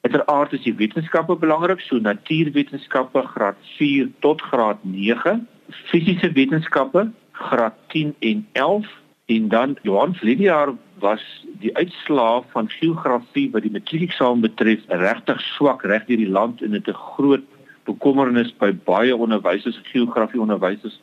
uiteraard 0.00 0.52
is 0.52 0.62
die 0.62 0.74
wetenskappe 0.74 1.36
belangrik 1.36 1.80
so 1.80 1.98
natuurwetenskappe 1.98 3.22
graad 3.22 3.56
4 3.76 4.10
tot 4.20 4.42
graad 4.42 4.78
9 4.82 5.46
fisiese 5.68 6.32
wetenskappe 6.32 7.10
graad 7.32 7.74
10 7.88 8.14
en 8.18 8.46
11 8.52 8.86
en 9.26 9.48
dan 9.48 9.76
Johan 9.82 10.14
verlede 10.14 10.42
jaar 10.42 10.72
was 11.00 11.22
die 11.62 11.72
uitslae 11.76 12.42
van 12.52 12.68
geografie 12.70 13.48
wat 13.50 13.62
die 13.62 13.72
matriekeksamen 13.72 14.44
betref 14.44 14.84
regtig 14.88 15.40
swak 15.54 15.82
reg 15.82 16.06
deur 16.08 16.22
die 16.22 16.34
land 16.38 16.62
en 16.62 16.76
dit 16.76 16.88
'n 16.88 17.02
groot 17.14 17.44
bekommernis 17.84 18.52
by 18.58 18.72
baie 18.84 19.16
onderwysers 19.16 19.76
en 19.76 19.92
geografie 19.92 20.40
onderwysers 20.40 21.00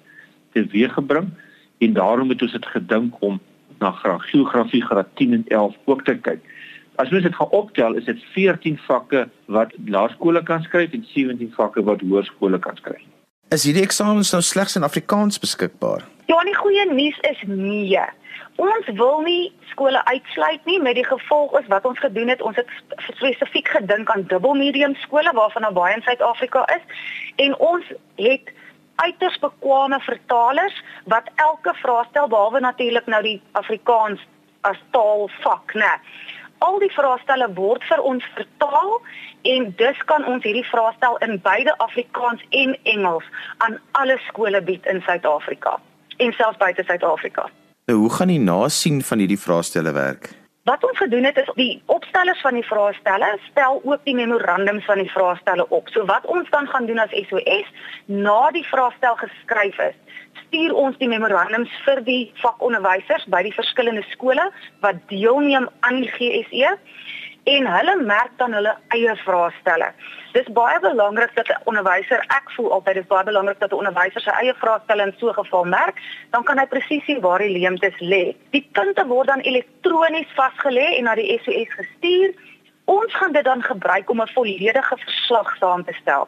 teweeggebring 0.53 1.29
en 1.77 1.93
daarom 1.93 2.29
het 2.29 2.41
ons 2.41 2.51
dit 2.51 2.65
gedink 2.65 3.15
om 3.19 3.39
na 3.79 3.91
geografie 3.91 4.81
graad 4.81 5.07
10 5.15 5.33
en 5.33 5.43
11 5.47 5.75
ook 5.85 6.03
te 6.03 6.15
kyk. 6.15 6.41
As 6.95 7.09
mens 7.09 7.23
dit 7.23 7.35
gaan 7.35 7.49
optel, 7.49 7.93
is 7.93 8.05
dit 8.05 8.23
14 8.33 8.77
vakke 8.87 9.29
wat 9.45 9.73
laerskole 9.85 10.43
kan 10.43 10.63
skryf 10.65 10.91
en 10.91 11.05
17 11.13 11.53
vakke 11.53 11.83
wat 11.83 12.01
hoërskole 12.01 12.59
kan 12.59 12.75
skryf. 12.75 13.03
Is 13.53 13.63
hierdie 13.63 13.83
eksamens 13.85 14.31
nou 14.33 14.41
slegs 14.41 14.75
in 14.75 14.83
Afrikaans 14.83 15.39
beskikbaar? 15.39 16.07
Ja, 16.27 16.41
die 16.43 16.55
goeie 16.55 16.85
nuus 16.91 17.17
is 17.23 17.43
nee. 17.47 17.99
Ons 18.59 18.87
wil 18.99 19.21
nie 19.23 19.53
skole 19.69 20.01
uitsluit 20.05 20.65
nie 20.67 20.79
met 20.83 20.97
die 20.99 21.05
gevolg 21.07 21.53
is 21.59 21.69
wat 21.71 21.85
ons 21.87 22.01
gedoen 22.03 22.27
het, 22.27 22.41
ons 22.41 22.59
het 22.59 22.73
spesifiek 23.15 23.71
gedink 23.77 24.11
aan 24.11 24.25
dubbelmedium 24.27 24.95
skole 25.05 25.31
waarvan 25.37 25.63
nou 25.63 25.71
baie 25.77 25.95
in 25.95 26.03
Suid-Afrika 26.03 26.65
is 26.75 26.83
en 27.45 27.55
ons 27.69 27.93
het 28.19 28.51
uiters 28.95 29.39
bekwame 29.39 30.01
vertalers 30.03 30.83
wat 31.15 31.31
elke 31.47 31.77
vraestel 31.79 32.27
behalwe 32.27 32.59
natuurlik 32.59 33.07
nou 33.07 33.23
die 33.23 33.39
Afrikaans 33.51 34.27
as 34.67 34.83
taalvak, 34.91 35.77
né? 35.79 35.95
Al 36.59 36.79
die 36.83 36.91
vraestelle 36.91 37.53
word 37.55 37.87
vir 37.87 38.03
ons 38.03 38.31
vertaal 38.35 38.97
en 39.55 39.73
dus 39.79 40.07
kan 40.11 40.27
ons 40.27 40.43
hierdie 40.43 40.69
vraestel 40.75 41.21
in 41.23 41.39
beide 41.39 41.77
Afrikaans 41.77 42.43
en 42.49 42.75
Engels 42.83 43.35
aan 43.57 43.79
alle 43.91 44.19
skole 44.27 44.61
bied 44.61 44.91
in 44.91 45.05
Suid-Afrika 45.07 45.79
en 46.17 46.33
selfs 46.33 46.57
buite 46.57 46.83
Suid-Afrika. 46.83 47.49
Nou, 47.87 47.99
hoe 47.99 48.11
gaan 48.13 48.27
die 48.27 48.39
nasien 48.39 49.01
van 49.01 49.23
hierdie 49.23 49.39
vraestelle 49.39 49.91
werk? 49.95 50.33
Wat 50.67 50.83
ons 50.83 50.97
gedoen 50.99 51.23
het 51.23 51.37
is 51.39 51.49
die 51.55 51.81
opstellers 51.85 52.41
van 52.43 52.57
die 52.59 52.65
vraestelle 52.67 53.29
stel 53.45 53.79
ook 53.83 54.01
die 54.03 54.15
memorandums 54.15 54.85
van 54.85 54.99
die 54.99 55.11
vraestelle 55.11 55.63
op. 55.69 55.87
So 55.93 56.03
wat 56.05 56.25
ons 56.25 56.49
dan 56.49 56.67
gaan 56.67 56.85
doen 56.89 56.99
as 56.99 57.13
SOS 57.29 57.69
na 58.05 58.51
die 58.51 58.65
vraestel 58.67 59.15
geskryf 59.15 59.79
is, 59.85 59.95
stuur 60.47 60.75
ons 60.75 60.99
die 60.99 61.07
memorandums 61.07 61.71
vir 61.85 62.01
die 62.03 62.31
vakonderwysers 62.41 63.23
by 63.31 63.45
die 63.47 63.55
verskillende 63.55 64.03
skole 64.11 64.49
wat 64.83 64.99
deelneem 65.07 65.69
aan 65.87 66.01
die 66.03 66.11
GSE 66.17 66.75
en 67.47 67.67
hulle 67.71 67.95
merk 68.03 68.33
dan 68.41 68.53
hulle 68.53 68.73
eie 68.95 69.13
vraestelle. 69.23 69.87
Dis 70.35 70.49
baie 70.55 70.79
belangrik 70.83 71.35
dat 71.35 71.47
'n 71.47 71.61
onderwyser, 71.69 72.19
ek 72.39 72.51
voel 72.55 72.71
altyd 72.71 72.95
dis 72.95 73.11
baie 73.13 73.23
belangrik 73.23 73.59
dat 73.59 73.71
'n 73.71 73.79
onderwyser 73.81 74.21
sy 74.21 74.33
eie 74.41 74.53
vraestelle 74.53 75.03
in 75.03 75.13
so 75.17 75.29
'n 75.29 75.39
geval 75.43 75.63
merk, 75.63 76.01
dan 76.31 76.43
kan 76.43 76.59
hy 76.59 76.65
presies 76.65 77.05
sien 77.05 77.21
waar 77.21 77.39
die 77.39 77.57
leemtes 77.57 77.97
lê. 77.99 78.35
Die 78.51 78.69
punte 78.71 79.07
word 79.07 79.27
dan 79.27 79.39
elektronies 79.39 80.31
vasgelê 80.35 80.97
en 80.97 81.03
na 81.03 81.15
die 81.15 81.39
SOS 81.43 81.73
gestuur. 81.79 82.33
Ons 82.85 83.13
gaan 83.13 83.31
dit 83.31 83.43
dan 83.43 83.61
gebruik 83.63 84.09
om 84.09 84.21
'n 84.21 84.33
volledige 84.35 84.97
verslag 84.97 85.57
saam 85.57 85.83
te 85.83 85.93
stel. 85.93 86.27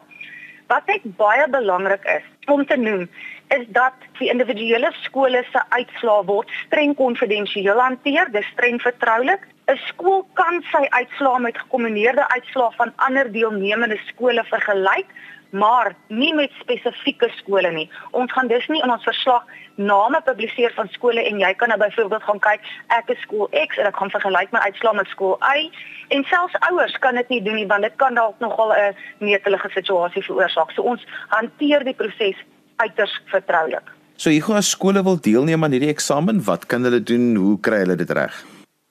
Wat 0.66 0.86
net 0.86 1.16
baie 1.16 1.48
belangrik 1.48 2.04
is 2.04 2.24
om 2.46 2.66
te 2.66 2.76
noem, 2.76 3.10
is 3.58 3.66
dat 3.68 3.94
die 4.18 4.30
individuele 4.30 4.92
skole 5.02 5.42
se 5.52 5.62
uitslae 5.68 6.24
word 6.24 6.50
streng 6.66 6.94
konfidensieel 6.96 7.80
hanteer, 7.80 8.30
dis 8.32 8.46
streng 8.54 8.78
vertroulik. 8.82 9.46
'n 9.70 9.78
skool 9.86 10.22
kan 10.34 10.62
sy 10.72 10.86
uitslae 10.98 11.40
met 11.40 11.58
gekombineerde 11.58 12.28
uitslae 12.28 12.70
van 12.76 12.92
ander 12.96 13.32
deelnemende 13.32 13.98
skole 14.06 14.44
vergelyk, 14.44 15.06
maar 15.50 15.94
nie 16.08 16.34
met 16.34 16.50
spesifieke 16.60 17.28
skole 17.36 17.70
nie. 17.70 17.90
Ons 18.10 18.32
gaan 18.32 18.46
dus 18.46 18.66
nie 18.66 18.82
in 18.82 18.90
ons 18.90 19.04
verslag 19.04 19.44
name 19.74 20.20
publiseer 20.24 20.72
van 20.74 20.88
skole 20.88 21.22
en 21.22 21.38
jy 21.38 21.54
kan 21.54 21.68
nou 21.68 21.78
byvoorbeeld 21.78 22.22
gaan 22.22 22.38
kyk, 22.38 22.60
ek 22.98 23.10
is 23.14 23.20
skool 23.20 23.48
X 23.66 23.78
en 23.78 23.86
ek 23.86 23.96
gaan 23.96 24.10
vergelyk 24.10 24.52
my 24.52 24.62
uitslae 24.66 24.94
met 24.94 25.08
skool 25.08 25.38
Y 25.56 25.70
en 26.08 26.24
selfs 26.24 26.58
ouers 26.70 26.98
kan 26.98 27.14
dit 27.14 27.28
nie 27.28 27.42
doen 27.42 27.54
nie 27.54 27.66
want 27.66 27.82
dit 27.82 27.96
kan 27.96 28.14
dalk 28.14 28.38
nogal 28.38 28.74
'n 28.74 28.94
netelige 29.18 29.70
situasie 29.74 30.22
veroorsaak. 30.22 30.70
So 30.70 30.82
ons 30.82 31.06
hanteer 31.28 31.84
die 31.84 31.94
proses 31.94 32.36
uiters 32.84 33.16
vertroulik. 33.32 33.92
So 34.20 34.30
hier 34.30 34.44
gaan 34.44 34.62
skole 34.62 35.02
wil 35.04 35.20
deelneem 35.20 35.64
aan 35.64 35.76
hierdie 35.76 35.92
eksamen, 35.92 36.42
wat 36.44 36.66
kan 36.68 36.84
hulle 36.84 37.00
doen? 37.00 37.36
Hoe 37.36 37.58
kry 37.60 37.84
hulle 37.84 37.96
dit 37.96 38.10
reg? 38.16 38.34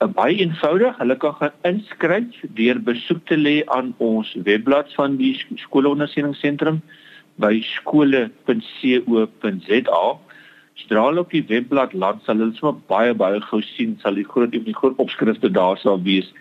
baie 0.08 0.36
eenvoudig. 0.40 0.96
Hulle 0.98 1.16
kan 1.16 1.34
gaan 1.34 1.52
inskryf 1.68 2.40
deur 2.56 2.78
besoek 2.80 3.26
te 3.28 3.36
lê 3.36 3.64
aan 3.66 3.94
ons 3.98 4.32
webblad 4.44 4.88
van 4.96 5.16
die 5.20 5.36
skoolondersteuningsentrum 5.60 6.80
by 7.36 7.60
skole.co.za. 7.76 8.30
Sodra 10.80 11.02
hulle 11.06 11.20
op 11.20 11.30
die 11.30 11.44
webblad 11.48 11.92
land, 11.92 12.22
sal 12.24 12.36
hulle 12.40 12.56
sommer 12.56 12.80
baie 12.88 13.14
baie 13.14 13.40
gou 13.50 13.60
sien 13.74 13.98
sal 14.00 14.14
die 14.16 14.24
groot 14.24 14.50
die 14.52 14.74
groot 14.76 14.96
opskrifte 15.02 15.48
daar 15.52 15.78
sal 15.80 16.00
wees 16.06 16.32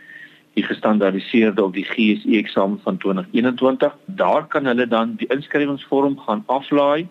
die 0.56 0.64
gestandaardiseerde 0.64 1.64
of 1.64 1.72
die 1.76 1.86
GSE 1.86 2.38
eksamen 2.40 2.80
van 2.84 2.98
2021. 2.98 3.96
Daar 4.06 4.48
kan 4.48 4.66
hulle 4.66 4.88
dan 4.88 5.16
die 5.20 5.28
inskrywingsvorm 5.36 6.20
gaan 6.26 6.44
aflaai 6.48 7.08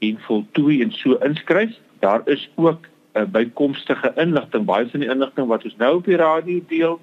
en 0.00 0.18
voltooi 0.26 0.80
en 0.82 0.92
so 0.92 1.18
inskryf. 1.26 1.76
Daar 2.00 2.22
is 2.24 2.50
ook 2.54 2.88
'n 3.14 3.20
uh, 3.20 3.24
bykomstige 3.24 4.12
inligting. 4.16 4.64
Baie 4.64 4.88
van 4.88 5.00
die 5.00 5.08
inligting 5.08 5.46
wat 5.46 5.64
ons 5.64 5.76
nou 5.76 5.96
op 5.96 6.04
die 6.04 6.16
radio 6.16 6.60
deel, 6.68 7.00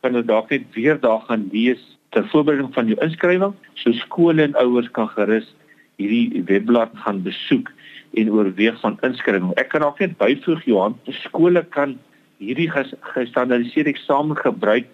kan 0.00 0.14
jy 0.14 0.22
dalk 0.22 0.50
net 0.50 0.66
weer 0.74 1.00
daar 1.00 1.20
gaan 1.20 1.48
lees 1.52 1.98
ter 2.10 2.28
voorbereiding 2.28 2.74
van 2.74 2.86
jou 2.86 2.98
inskrywing. 3.00 3.54
So 3.74 3.92
skole 3.92 4.42
en 4.42 4.54
ouers 4.54 4.90
kan 4.90 5.08
gerus 5.08 5.54
hierdie 5.96 6.42
webblad 6.44 6.90
gaan 6.94 7.22
besoek 7.22 7.72
en 8.14 8.30
oorweeg 8.30 8.80
van 8.80 8.98
inskrywing. 9.00 9.52
Ek 9.56 9.68
kan 9.68 9.82
ook 9.82 9.98
net 9.98 10.18
byvoeg 10.18 10.64
Johan, 10.64 10.98
skole 11.08 11.64
kan 11.64 11.98
hierdie 12.38 12.70
gestandaardiseerde 13.00 13.90
eksamen 13.90 14.36
gebruik 14.36 14.86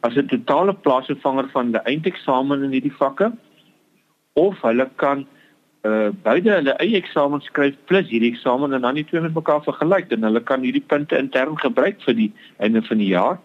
as 0.00 0.16
'n 0.16 0.26
totale 0.26 0.74
plaasvervanger 0.74 1.48
van 1.52 1.72
die 1.72 1.82
eindeksamen 1.84 2.62
in 2.62 2.70
hierdie 2.70 2.98
vakke 2.98 3.32
of 4.32 4.60
hulle 4.62 4.88
kan 4.96 5.26
uh 5.86 6.10
beide 6.26 6.50
hulle 6.54 6.74
eie 6.82 6.96
eksamen 6.98 7.42
skryf 7.44 7.76
plus 7.90 8.08
hierdie 8.10 8.32
eksamen 8.34 8.72
en 8.76 8.84
dan 8.86 8.98
die 8.98 9.04
twee 9.04 9.22
met 9.24 9.34
mekaar 9.34 9.62
vergelyk 9.66 10.12
en 10.16 10.26
hulle 10.28 10.42
kan 10.50 10.64
hierdie 10.66 10.84
punte 10.92 11.18
intern 11.18 11.58
gebruik 11.62 12.00
vir 12.06 12.16
die 12.20 12.32
einde 12.58 12.82
van 12.88 13.02
die 13.02 13.12
jaar. 13.12 13.38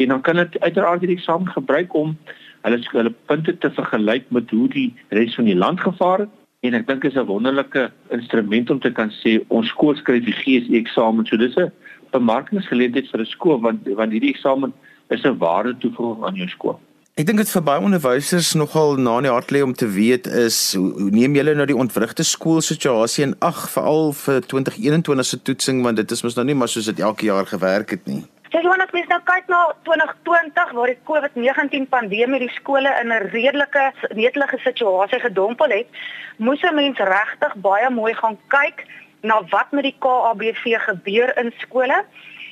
En 0.00 0.14
dan 0.14 0.22
kan 0.26 0.36
dit 0.40 0.60
uiteraard 0.60 1.04
hierdie 1.04 1.18
eksamen 1.18 1.52
gebruik 1.56 1.94
om 1.94 2.16
hulle 2.64 2.80
hulle 2.92 3.14
punte 3.32 3.56
te 3.58 3.70
vergelyk 3.76 4.28
met 4.36 4.50
hoe 4.50 4.68
die 4.68 4.88
res 5.08 5.34
van 5.38 5.48
die 5.48 5.56
land 5.56 5.80
gevaar 5.80 6.26
het. 6.26 6.36
En 6.60 6.76
ek 6.76 6.86
dink 6.88 7.04
is 7.04 7.16
'n 7.16 7.26
wonderlike 7.28 7.90
instrument 8.10 8.70
om 8.70 8.80
te 8.80 8.92
kan 8.92 9.10
sê 9.22 9.40
ons 9.48 9.68
skool 9.68 9.96
skryf 9.96 10.24
die 10.24 10.38
GSE 10.42 10.76
eksamen. 10.76 11.26
So 11.26 11.36
dis 11.36 11.56
'n 11.56 11.72
bemarkingsgeleentheid 12.12 13.10
vir 13.10 13.20
'n 13.20 13.26
skool 13.26 13.60
want 13.60 13.88
want 13.88 14.12
hierdie 14.12 14.34
eksamen 14.34 14.72
is 15.08 15.24
'n 15.24 15.38
ware 15.38 15.76
toevoeging 15.78 16.24
aan 16.24 16.34
jou 16.34 16.48
skool. 16.48 16.80
Ek 17.20 17.26
dink 17.28 17.42
dit 17.42 17.50
vir 17.52 17.60
baie 17.60 17.82
onderwysers 17.84 18.54
nogal 18.56 18.94
na 18.96 19.18
in 19.20 19.26
die 19.26 19.32
hart 19.34 19.50
lê 19.52 19.60
om 19.60 19.74
te 19.76 19.84
weet 19.92 20.24
is 20.40 20.56
hoe, 20.72 21.10
neem 21.12 21.34
julle 21.36 21.52
nou 21.58 21.66
die 21.68 21.76
ontwrigte 21.76 22.24
skoolsituasie 22.24 23.26
in 23.26 23.34
ag 23.44 23.58
veral 23.74 24.14
vir 24.16 24.38
2021 24.48 25.28
se 25.28 25.38
toetsing 25.44 25.82
want 25.84 26.00
dit 26.00 26.14
is 26.16 26.24
mos 26.24 26.38
nou 26.38 26.46
nie 26.48 26.56
maar 26.56 26.70
soos 26.72 26.88
dit 26.88 27.02
elke 27.04 27.26
jaar 27.28 27.44
gewerk 27.50 27.92
het 27.92 28.08
nie. 28.08 28.22
Sê 28.48 28.62
jy 28.62 28.70
wanneer 28.70 28.94
mens 28.96 29.10
nou 29.12 29.18
kyk 29.28 29.52
na 29.52 29.58
2020 29.90 30.72
waar 30.78 30.94
die 30.94 30.96
COVID-19 31.10 31.90
pandemie 31.92 32.40
die 32.46 32.54
skole 32.54 32.94
in 33.02 33.12
'n 33.12 33.28
redelike 33.34 33.84
netelige 34.22 34.62
situasie 34.64 35.20
gedompel 35.26 35.76
het, 35.76 36.00
moes 36.38 36.64
'n 36.64 36.74
mens 36.74 37.04
regtig 37.12 37.52
baie 37.68 37.90
mooi 37.90 38.14
gaan 38.14 38.38
kyk 38.48 38.86
na 39.20 39.42
wat 39.52 39.76
met 39.76 39.84
die 39.84 39.96
KABV 39.98 40.80
gebeur 40.88 41.36
in 41.36 41.52
skole 41.60 42.00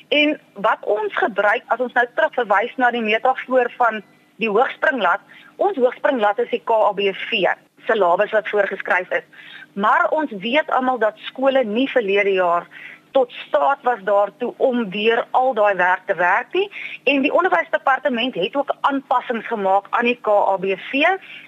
en 0.09 0.39
wat 0.53 0.85
ons 0.85 1.13
gebruik 1.17 1.63
as 1.73 1.79
ons 1.79 1.93
nou 1.93 2.05
terugverwys 2.13 2.77
na 2.77 2.91
die 2.91 3.05
metafoor 3.09 3.73
van 3.81 4.03
die 4.39 4.49
hoogspringlat, 4.49 5.23
ons 5.55 5.77
hoogspringlat 5.77 6.39
is 6.45 6.51
die 6.53 6.63
KABV 6.63 7.55
syllabus 7.87 8.31
wat 8.35 8.49
voorgeskryf 8.49 9.11
is. 9.19 9.25
Maar 9.73 10.09
ons 10.15 10.31
weet 10.31 10.71
almal 10.75 10.99
dat 10.99 11.19
skole 11.29 11.63
nie 11.63 11.89
verlede 11.89 12.33
jaar 12.37 12.67
tot 13.11 13.31
staat 13.31 13.81
was 13.81 13.99
daartoe 14.03 14.53
om 14.57 14.89
weer 14.89 15.25
al 15.31 15.53
daai 15.53 15.75
werk 15.75 16.01
te 16.05 16.15
werk 16.15 16.53
nie 16.53 16.67
en 17.03 17.23
die 17.25 17.33
onderwysdepartement 17.33 18.35
het 18.35 18.55
ook 18.55 18.75
aanpassings 18.81 19.47
gemaak 19.47 19.87
aan 19.89 20.05
die 20.05 20.19
KABV 20.21 20.93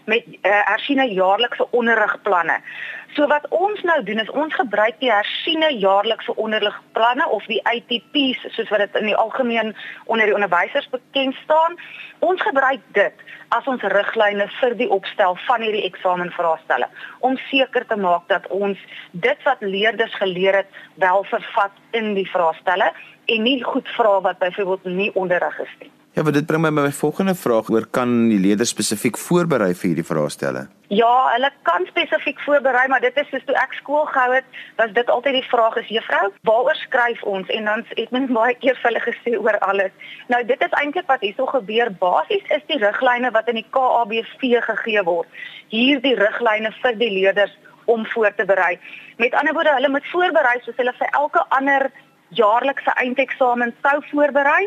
met 0.05 0.25
uh, 0.25 0.37
hersiene 0.41 1.05
jaarlikse 1.13 1.67
onderrigplanne. 1.71 2.57
So 3.15 3.27
wat 3.27 3.43
ons 3.51 3.81
nou 3.83 3.97
doen 4.07 4.21
is 4.23 4.29
ons 4.31 4.53
gebruik 4.55 4.95
die 5.01 5.11
hersiene 5.11 5.67
jaarlikse 5.81 6.35
onderrigplanne 6.39 7.27
of 7.35 7.43
die 7.51 7.59
ITP's 7.67 8.45
soos 8.55 8.71
wat 8.71 8.85
dit 8.85 8.95
in 9.01 9.09
die 9.09 9.17
algemeen 9.19 9.73
onder 10.05 10.29
die 10.29 10.35
onderwysers 10.37 10.87
bekend 10.93 11.35
staan. 11.43 11.75
Ons 12.23 12.41
gebruik 12.47 12.85
dit 12.95 13.25
as 13.51 13.67
ons 13.67 13.83
riglyne 13.93 14.47
vir 14.61 14.77
die 14.79 14.87
opstel 14.95 15.35
van 15.47 15.65
hierdie 15.65 15.83
eksamenvraestelle 15.89 16.87
om 17.19 17.35
seker 17.49 17.83
te 17.89 17.99
maak 17.99 18.29
dat 18.31 18.47
ons 18.47 18.79
dit 19.11 19.47
wat 19.47 19.65
leerders 19.75 20.15
geleer 20.23 20.61
het 20.61 20.83
wel 21.03 21.25
vervat 21.33 21.81
in 21.91 22.13
die 22.15 22.29
vraestelle 22.31 22.93
en 23.27 23.43
nie 23.43 23.59
goed 23.63 23.91
vra 23.97 24.21
wat 24.23 24.39
byvoorbeeld 24.39 24.87
nie 25.01 25.11
onderrig 25.19 25.59
is 25.59 25.75
nie. 25.83 25.91
Ja, 26.13 26.23
maar 26.23 26.33
dit 26.35 26.45
bring 26.45 26.59
my 26.59 26.69
by 26.75 26.81
my 26.83 26.91
volgende 26.91 27.33
vraag 27.39 27.69
oor 27.71 27.85
kan 27.95 28.09
die 28.27 28.39
leerders 28.39 28.73
spesifiek 28.73 29.15
voorberei 29.17 29.69
vir 29.71 29.87
hierdie 29.93 30.03
vraestelle? 30.03 30.65
Ja, 30.91 31.11
hulle 31.31 31.47
kan 31.63 31.85
spesifiek 31.87 32.41
voorberei, 32.43 32.81
maar 32.91 32.99
dit 32.99 33.15
is 33.21 33.29
soos 33.31 33.45
toe 33.47 33.55
ek 33.55 33.77
skool 33.77 34.03
gehou 34.09 34.33
het, 34.33 34.49
was 34.81 34.91
dit 34.97 35.13
altyd 35.13 35.37
die 35.37 35.45
vraag 35.47 35.77
is 35.79 35.93
juffrou, 35.95 36.25
waaroor 36.49 36.75
skryf 36.81 37.23
ons? 37.23 37.47
En 37.55 37.71
dan 37.71 37.85
het 37.93 38.11
men 38.11 38.27
baie 38.39 38.57
keer 38.59 38.75
vir 38.81 38.89
hulle 38.89 39.05
gesê 39.05 39.37
oor 39.39 39.59
alles. 39.69 39.95
Nou 40.33 40.41
dit 40.51 40.67
is 40.67 40.77
eintlik 40.81 41.07
wat 41.13 41.23
hierso 41.23 41.47
gebeur. 41.53 41.93
Basies 42.03 42.53
is 42.57 42.67
die 42.67 42.81
riglyne 42.83 43.31
wat 43.31 43.47
in 43.47 43.61
die 43.61 43.67
KABV 43.79 44.45
gegee 44.67 45.07
word. 45.07 45.41
Hier 45.71 46.03
die 46.03 46.17
riglyne 46.19 46.75
vir 46.81 46.99
die 46.99 47.11
leerders 47.21 47.55
om 47.87 48.03
voor 48.11 48.35
te 48.35 48.43
berei. 48.45 48.75
Met 49.15 49.39
ander 49.39 49.55
woorde, 49.55 49.79
hulle 49.79 49.95
moet 49.95 50.11
voorberei 50.11 50.59
soos 50.67 50.75
hulle 50.75 50.97
vir 50.99 51.19
elke 51.23 51.47
ander 51.55 51.87
jaarlikse 52.35 52.99
eindeksamen 52.99 53.71
sou 53.79 53.99
voorberei 54.11 54.65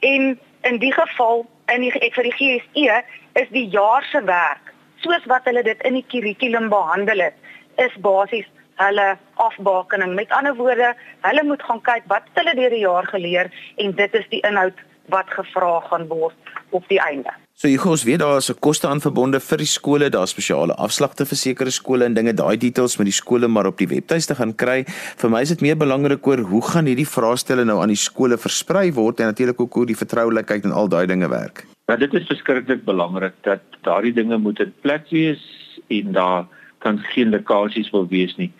en 0.00 0.32
in 0.62 0.78
die 0.78 0.92
geval 0.92 1.46
in 1.74 1.80
die 1.86 1.92
vir 1.92 2.26
die 2.28 2.36
GSE 2.38 3.02
is 3.40 3.48
die 3.54 3.66
jaar 3.72 4.04
se 4.12 4.22
werk 4.24 4.72
soos 5.04 5.26
wat 5.32 5.46
hulle 5.48 5.62
dit 5.62 5.82
in 5.88 5.96
die 5.98 6.06
kurrikulum 6.12 6.68
behandel 6.72 7.24
het 7.28 7.36
is 7.80 7.94
basies 8.04 8.48
hulle 8.80 9.18
afbakening. 9.34 10.14
Met 10.14 10.32
ander 10.32 10.56
woorde 10.56 10.94
hulle 11.20 11.44
moet 11.44 11.62
gaan 11.62 11.82
kyk 11.84 12.08
wat 12.12 12.28
hulle 12.34 12.54
deur 12.56 12.72
die 12.76 12.84
jaar 12.84 13.06
geleer 13.12 13.52
en 13.76 13.94
dit 13.96 14.14
is 14.14 14.28
die 14.32 14.42
inhoud 14.48 14.84
wat 15.12 15.30
gevra 15.36 15.80
gaan 15.88 16.08
word 16.08 16.52
op 16.76 16.88
die 16.88 17.00
einde 17.00 17.32
So 17.60 17.68
jy 17.68 17.76
gous 17.76 18.06
weet 18.08 18.22
daar 18.22 18.38
is 18.40 18.48
'n 18.48 18.56
koste 18.56 18.88
aan 18.88 19.02
verbonde 19.04 19.38
vir 19.38 19.58
die 19.58 19.68
skole, 19.68 20.08
daar 20.08 20.26
spesiale 20.26 20.72
afslagte 20.80 21.26
vir 21.26 21.36
sekere 21.36 21.70
skole 21.70 22.04
en 22.04 22.14
dinge, 22.14 22.32
daai 22.32 22.56
details 22.56 22.96
met 22.96 23.04
die 23.04 23.12
skole 23.12 23.48
maar 23.48 23.66
op 23.66 23.76
die 23.76 23.86
webtuiste 23.86 24.34
gaan 24.34 24.54
kry. 24.56 24.84
Vir 25.18 25.30
my 25.30 25.42
is 25.42 25.50
dit 25.50 25.60
meer 25.60 25.76
belangrik 25.76 26.26
oor 26.26 26.38
hoe 26.38 26.62
gaan 26.62 26.86
hierdie 26.86 27.06
vraestelle 27.06 27.64
nou 27.64 27.82
aan 27.82 27.92
die 27.92 27.96
skole 27.96 28.38
versprei 28.38 28.90
word 28.92 29.20
en 29.20 29.26
natuurlik 29.26 29.60
ook 29.60 29.74
hoe 29.74 29.86
die 29.86 29.96
vertroulikheid 29.96 30.64
en 30.64 30.72
al 30.72 30.88
daai 30.88 31.06
dinge 31.06 31.28
werk. 31.28 31.66
Ja, 31.88 31.96
dit 31.96 32.14
is 32.14 32.26
verskriklik 32.26 32.84
belangrik 32.84 33.34
dat 33.42 33.60
daardie 33.82 34.14
dinge 34.14 34.38
moet 34.38 34.60
in 34.60 34.72
plek 34.80 35.10
wees 35.10 35.44
en 35.90 36.12
daar 36.12 36.46
kan 36.78 36.98
geen 37.12 37.28
lekkasies 37.28 37.90
wil 37.90 38.08
wees 38.08 38.36
nie. 38.36 38.52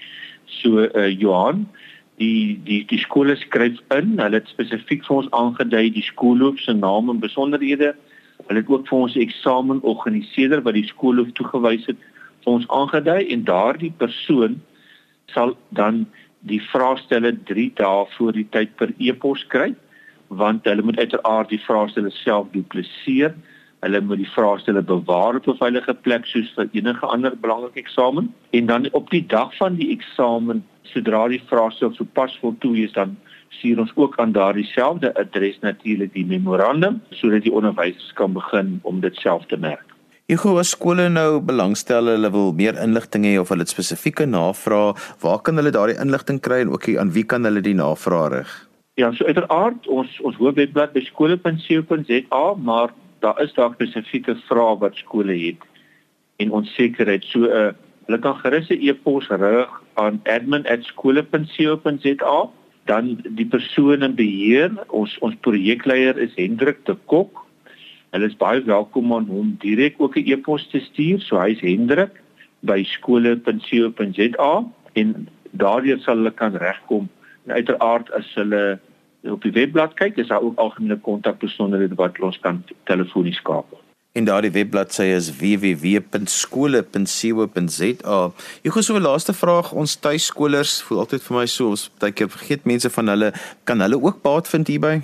So 0.44 0.84
uh 0.84 1.08
Johan, 1.08 1.66
die 2.18 2.60
die 2.64 2.84
die 2.84 2.98
skole 2.98 3.36
skryf 3.36 3.80
in, 3.96 4.18
hulle 4.18 4.36
het 4.36 4.48
spesifiek 4.48 5.06
vir 5.06 5.16
ons 5.16 5.30
aangedui 5.32 5.90
die 5.90 6.04
skoolhoof 6.04 6.60
se 6.60 6.72
naam 6.72 7.08
en 7.08 7.18
besonderhede 7.18 7.94
Hulle 8.50 8.64
het 8.64 8.70
ook 8.70 8.88
vir 8.88 8.98
ons 8.98 9.14
'n 9.14 9.22
eksamen 9.22 9.82
organiseerder 9.82 10.62
wat 10.62 10.74
die 10.74 10.86
skool 10.86 11.22
hoof 11.22 11.30
toegewys 11.38 11.86
het 11.86 11.98
vir 12.44 12.52
ons 12.52 12.66
aangedui 12.68 13.28
en 13.30 13.44
daardie 13.44 13.92
persoon 13.98 14.56
sal 15.34 15.56
dan 15.70 16.06
die 16.50 16.58
vraestelle 16.72 17.30
3 17.50 17.70
dae 17.78 18.06
voor 18.16 18.32
die 18.32 18.48
tyd 18.50 18.74
per 18.76 18.90
e-pos 18.98 19.44
kry 19.54 19.74
want 20.42 20.66
hulle 20.66 20.82
moet 20.82 20.98
uiteraard 20.98 21.48
die 21.48 21.62
vraestelle 21.62 22.10
self 22.10 22.50
dupliseer. 22.50 23.34
Hulle 23.80 24.00
moet 24.00 24.18
die 24.18 24.32
vraestelle 24.34 24.82
bewaar 24.82 25.36
op 25.38 25.46
'n 25.46 25.62
veilige 25.62 25.94
plek 25.94 26.26
soos 26.26 26.50
vir 26.56 26.68
enige 26.72 27.06
ander 27.06 27.36
belangrike 27.36 27.78
eksamen 27.78 28.34
en 28.50 28.66
dan 28.66 28.88
op 28.92 29.10
die 29.10 29.26
dag 29.26 29.56
van 29.56 29.74
die 29.74 29.90
eksamen 29.96 30.64
sodra 30.82 31.28
die 31.28 31.42
vraestel 31.46 31.94
sopas 31.94 32.38
voltooi 32.42 32.84
is 32.84 32.92
dan 32.92 33.16
stuur 33.50 33.80
ons 33.82 33.92
ook 33.94 34.18
aan 34.22 34.32
daardie 34.32 34.66
selfde 34.70 35.14
adres 35.18 35.58
natuurlik 35.60 36.12
die 36.14 36.26
memorandum 36.26 37.00
sodat 37.10 37.42
die 37.46 37.52
onderwysers 37.52 38.12
kan 38.18 38.32
begin 38.32 38.80
om 38.82 39.00
dit 39.00 39.16
self 39.16 39.46
te 39.50 39.56
merk. 39.56 39.90
Ego 40.30 40.52
as 40.62 40.70
skole 40.76 41.08
nou 41.10 41.40
belangstel, 41.42 42.06
hulle 42.06 42.30
wil 42.30 42.52
meer 42.54 42.76
inligting 42.78 43.24
hê 43.26 43.34
of 43.40 43.48
hulle 43.50 43.66
spesifieke 43.66 44.26
navrae, 44.30 44.94
waar 45.24 45.40
kan 45.42 45.58
hulle 45.58 45.72
daardie 45.74 45.98
inligting 45.98 46.38
kry 46.38 46.62
en 46.62 46.70
ook 46.70 46.86
aan 47.02 47.10
wie 47.16 47.26
kan 47.26 47.42
hulle 47.48 47.62
die 47.66 47.74
navrae 47.74 48.28
rig? 48.36 48.52
Ja, 49.00 49.08
so 49.16 49.22
uiteraard 49.26 49.88
ons 49.90 50.10
ons 50.22 50.38
hoofwebblad 50.38 50.94
by 50.94 51.02
skole.co.za, 51.08 52.44
maar 52.62 52.88
daar 53.24 53.38
is 53.42 53.56
dalk 53.56 53.74
spesifieke 53.80 54.34
vrae 54.46 54.78
wat 54.78 54.94
skole 55.02 55.34
het 55.34 55.58
en 56.38 56.54
onsekerheid. 56.60 57.24
So 57.26 57.38
'n 57.40 57.44
uh, 57.50 57.54
eh, 57.66 57.72
hulle 58.06 58.18
kan 58.18 58.36
gerus 58.44 58.68
'n 58.70 58.82
e-pos 58.86 59.26
rig 59.28 59.70
aan 59.94 60.20
admin@skole.co.za 60.24 62.38
dan 62.84 63.20
die 63.36 63.46
persoon 63.46 64.02
in 64.02 64.14
beheer. 64.14 64.72
Ons 64.88 65.16
ons 65.24 65.36
projekleier 65.40 66.18
is 66.18 66.34
Hendrik 66.36 66.84
de 66.86 66.96
Kok. 67.06 67.44
Hulle 68.10 68.26
is 68.26 68.36
baie 68.36 68.62
welkom 68.66 69.12
om 69.12 69.28
hom 69.30 69.56
direk 69.62 70.00
ook 70.00 70.16
'n 70.16 70.26
e-pos 70.32 70.68
te 70.68 70.80
stuur. 70.80 71.20
So 71.20 71.40
hy's 71.40 71.60
Hendrik 71.60 72.22
by 72.60 72.82
skole.co.za 72.84 74.52
en 74.92 75.28
daardeur 75.50 75.98
sal 75.98 76.16
hulle 76.16 76.34
kan 76.34 76.56
regkom. 76.56 77.08
En 77.46 77.52
uiteraard 77.52 78.10
as 78.12 78.34
hulle 78.34 78.78
op 79.22 79.42
die 79.42 79.52
webblad 79.52 79.94
kyk 79.94 80.16
is 80.16 80.28
daar 80.28 80.42
ook 80.42 80.58
algemene 80.58 80.96
kontakbesonderhede 80.96 81.94
wat 81.94 82.20
ons 82.20 82.40
kan 82.40 82.64
telefonies 82.84 83.36
skakel 83.36 83.89
En 84.12 84.24
daardie 84.26 84.50
webbladsy 84.50 85.04
is 85.14 85.28
www.skole.co.za. 85.38 88.18
Ek 88.66 88.72
gou 88.74 88.82
so 88.82 88.98
'n 88.98 89.06
laaste 89.06 89.30
vraag, 89.32 89.72
ons 89.72 89.94
tuiskolers 90.02 90.82
voel 90.82 90.98
altyd 91.04 91.22
vir 91.22 91.36
my 91.36 91.46
so 91.46 91.70
ons 91.70 91.90
baie 92.02 92.12
keer 92.12 92.28
vergeet 92.28 92.66
mense 92.66 92.90
van 92.90 93.06
hulle, 93.06 93.32
kan 93.64 93.80
hulle 93.80 94.02
ook 94.02 94.22
baat 94.22 94.48
vind 94.50 94.66
hierby? 94.66 95.02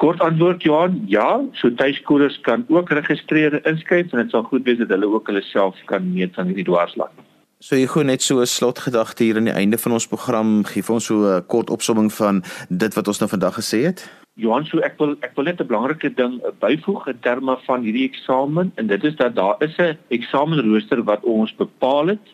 Kort 0.00 0.20
antwoord 0.20 0.62
Johan, 0.62 1.04
ja, 1.06 1.40
so 1.52 1.68
tuiskolers 1.68 2.40
kan 2.48 2.64
ook 2.68 2.90
registreer 2.90 3.60
en 3.60 3.64
inskryf 3.74 4.12
en 4.12 4.18
dit 4.24 4.30
sal 4.30 4.48
goed 4.48 4.64
wees 4.64 4.78
dat 4.78 4.88
hulle 4.88 5.06
ook 5.06 5.26
hulle 5.26 5.42
self 5.42 5.76
kan 5.84 6.12
meet 6.12 6.38
aan 6.38 6.46
hierdie 6.46 6.64
dwarsland. 6.64 7.25
So 7.64 7.72
jy 7.72 7.86
gou 7.88 8.02
net 8.04 8.20
so 8.20 8.40
'n 8.40 8.46
slotgedagte 8.46 9.24
hier 9.24 9.36
aan 9.36 9.48
die 9.48 9.52
einde 9.56 9.78
van 9.78 9.92
ons 9.92 10.06
program, 10.06 10.62
gee 10.64 10.82
vir 10.82 10.94
ons 10.94 11.06
so 11.06 11.24
'n 11.24 11.46
kort 11.46 11.70
opsomming 11.70 12.12
van 12.12 12.44
dit 12.68 12.94
wat 12.94 13.08
ons 13.08 13.18
nou 13.18 13.28
vandag 13.30 13.54
gesê 13.56 13.84
het. 13.84 14.04
Johan, 14.34 14.66
so 14.66 14.78
ek 14.80 14.98
wil 14.98 15.16
ek 15.22 15.32
wil 15.36 15.44
net 15.44 15.60
'n 15.60 15.66
belangrike 15.66 16.14
ding 16.14 16.42
byvoeg 16.60 17.06
in 17.08 17.18
terme 17.20 17.56
van 17.64 17.80
hierdie 17.82 18.04
eksamen 18.04 18.72
en 18.76 18.86
dit 18.86 19.04
is 19.04 19.16
dat 19.16 19.34
daar 19.34 19.56
is 19.60 19.74
'n 19.78 19.96
eksamenrooster 20.08 21.02
wat 21.04 21.24
ons 21.24 21.56
bepaal 21.56 22.06
het, 22.06 22.26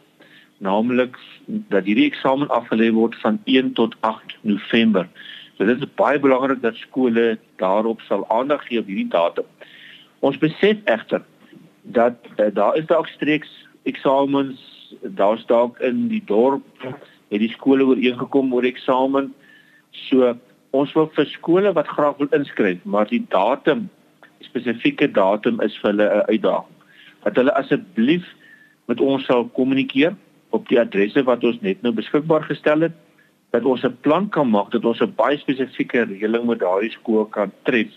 naamlik 0.59 1.17
dat 1.47 1.85
hierdie 1.85 2.11
eksamen 2.11 2.49
afgelê 2.49 2.91
word 2.91 3.15
van 3.23 3.39
1 3.45 3.73
tot 3.75 3.95
8 4.01 4.37
November. 4.41 5.09
So 5.57 5.65
dit 5.65 5.79
is 5.79 5.95
baie 5.95 6.19
belangrik 6.19 6.63
dat 6.63 6.75
skole 6.75 7.39
daarop 7.57 8.01
sal 8.01 8.29
aandag 8.29 8.67
gee 8.67 8.79
op 8.79 8.87
hierdie 8.87 9.09
datum. 9.09 9.45
Ons 10.19 10.39
besef 10.39 10.77
egter 10.85 11.23
dat 11.83 12.15
uh, 12.39 12.47
daar 12.53 12.77
is 12.77 12.87
dalk 12.87 13.07
streeks 13.07 13.51
eksamens, 13.83 14.72
daar's 15.01 15.47
dalk 15.47 15.81
in 15.81 16.09
die 16.09 16.23
dorp 16.27 16.65
het 16.83 17.41
die 17.41 17.53
skole 17.53 17.85
ooreengekom 17.85 18.53
oor 18.55 18.67
eksamen. 18.69 19.33
So 20.09 20.35
ons 20.71 20.93
wil 20.97 21.09
vir 21.17 21.27
skole 21.27 21.73
wat 21.77 21.89
graag 21.89 22.19
wil 22.19 22.33
inskryf, 22.33 22.85
maar 22.85 23.09
die 23.09 23.25
datum, 23.29 23.89
die 24.41 24.49
spesifieke 24.49 25.11
datum 25.13 25.61
is 25.61 25.77
vir 25.81 25.91
hulle 25.91 26.09
'n 26.09 26.29
uitdaging. 26.29 26.77
Dat 27.25 27.37
hulle 27.37 27.55
asseblief 27.55 28.27
met 28.89 29.01
ons 29.01 29.25
sal 29.25 29.49
kommunikeer 29.49 30.17
op 30.51 30.69
die 30.69 30.81
adresse 30.81 31.23
wat 31.25 31.45
ons 31.45 31.61
net 31.61 31.83
nou 31.83 31.93
beskikbaar 31.93 32.43
gestel 32.45 32.81
het, 32.81 32.97
dat 33.53 33.65
ons 33.65 33.85
'n 33.85 33.97
plan 34.01 34.29
kan 34.29 34.49
maak 34.51 34.71
dat 34.71 34.85
ons 34.85 35.01
'n 35.01 35.15
baie 35.17 35.39
spesifieke 35.39 36.05
reëling 36.05 36.45
met 36.47 36.59
daardie 36.59 36.91
skool 36.91 37.25
kan 37.25 37.53
tref 37.63 37.93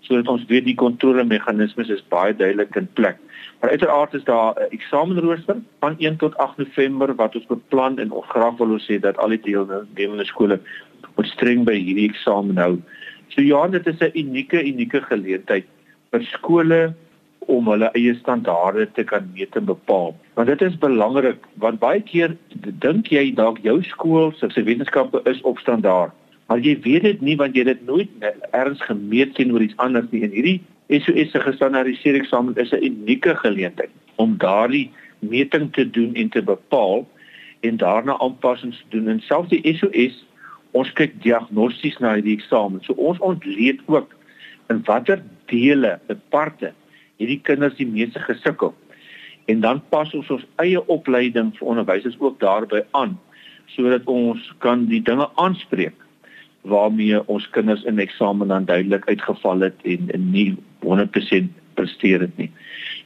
sodat 0.00 0.28
ons 0.28 0.44
weet 0.48 0.64
die 0.64 0.74
kontrolemeganismes 0.74 1.88
is 1.88 2.04
baie 2.08 2.34
duidelik 2.36 2.76
in 2.76 2.88
plek. 2.98 3.18
Maar 3.60 3.70
uiteraard 3.70 4.14
is 4.14 4.24
daar 4.24 4.54
'n 4.54 4.70
eksamenrooster 4.70 5.56
van 5.80 5.94
1 5.98 6.16
tot 6.16 6.36
8 6.36 6.58
November 6.58 7.14
wat 7.14 7.34
ons 7.34 7.46
beplan 7.46 7.98
en 7.98 8.10
ons 8.10 8.26
graag 8.28 8.56
wil 8.56 8.70
ons 8.70 8.90
sê 8.90 9.00
dat 9.00 9.16
al 9.16 9.28
die 9.28 9.42
deelnemende 9.42 10.24
skole 10.24 10.60
moet 11.16 11.26
streng 11.26 11.64
by 11.64 11.74
hierdie 11.74 12.08
eksamen 12.08 12.56
hou. 12.56 12.78
So 13.28 13.42
ja, 13.42 13.66
dit 13.68 13.86
is 13.86 14.00
'n 14.00 14.10
unieke 14.14 14.62
unieke 14.64 15.00
geleentheid 15.00 15.66
vir 16.10 16.22
skole 16.22 16.94
om 17.46 17.68
hulle 17.70 17.90
eie 17.94 18.14
standaarde 18.14 18.88
te 18.92 19.04
kan 19.04 19.30
meet 19.34 19.56
en 19.56 19.64
bepaal. 19.64 20.14
Want 20.34 20.48
dit 20.48 20.62
is 20.62 20.78
belangrik 20.78 21.38
want 21.62 21.80
baie 21.80 22.00
keer 22.00 22.36
dink 22.84 23.06
jy 23.06 23.34
dalk 23.34 23.58
jou 23.62 23.82
skool 23.82 24.32
se 24.36 24.62
wetenskappe 24.62 25.20
is 25.24 25.40
op 25.42 25.58
standaard, 25.58 26.12
maar 26.46 26.62
jy 26.62 26.76
weet 26.84 27.02
dit 27.02 27.20
nie 27.20 27.36
want 27.36 27.56
jy 27.56 27.64
het 27.64 27.78
dit 27.78 27.86
nooit 27.86 28.08
erns 28.54 28.82
gemeet 28.86 29.34
teenoor 29.34 29.62
iets 29.62 29.76
anders 29.82 30.06
nie. 30.10 30.22
En 30.26 30.34
hierdie 30.34 30.60
SOS 30.88 31.32
se 31.34 31.42
gestandaardiseerde 31.42 32.22
eksamen 32.22 32.54
is 32.62 32.72
'n 32.72 32.84
unieke 32.84 33.34
geleentheid 33.34 33.90
om 34.16 34.36
daardie 34.38 34.90
meting 35.18 35.72
te 35.72 35.90
doen 35.90 36.14
en 36.14 36.28
te 36.28 36.42
bepaal 36.42 37.06
en 37.60 37.76
daarna 37.76 38.18
aanpassings 38.18 38.78
te 38.78 38.96
doen. 38.96 39.08
En 39.08 39.20
selfs 39.20 39.48
die 39.48 39.74
SOS 39.74 40.24
ons 40.70 40.92
kyk 40.92 41.22
diagnosties 41.22 41.98
na 41.98 42.14
hierdie 42.14 42.36
eksamen. 42.36 42.80
So 42.84 42.92
ons 42.92 43.18
ontleed 43.18 43.80
ook 43.86 44.14
in 44.68 44.82
watter 44.84 45.22
dele, 45.46 45.98
parte 46.28 46.72
hierdie 47.16 47.40
kinders 47.42 47.74
die 47.74 47.86
meeste 47.86 48.20
gesukkel. 48.20 48.74
En 49.46 49.60
dan 49.60 49.82
pas 49.88 50.14
ons 50.14 50.30
ons 50.30 50.46
eie 50.56 50.80
opleiding 50.86 51.54
vir 51.56 51.68
onderwysers 51.68 52.18
ook 52.18 52.40
daarbey 52.40 52.84
aan 52.90 53.18
sodat 53.66 54.04
ons 54.04 54.52
kan 54.58 54.86
die 54.86 55.02
dinge 55.02 55.28
aanspreek 55.34 56.05
waarmee 56.66 57.20
ons 57.28 57.48
kinders 57.50 57.84
in 57.84 57.98
eksamen 58.02 58.48
dan 58.48 58.64
duidelik 58.64 59.08
uitgeval 59.08 59.60
het 59.60 59.74
en, 59.82 60.10
en 60.10 60.30
nie 60.30 60.56
100% 60.84 61.50
presteer 61.74 62.20
het 62.20 62.36
nie. 62.36 62.50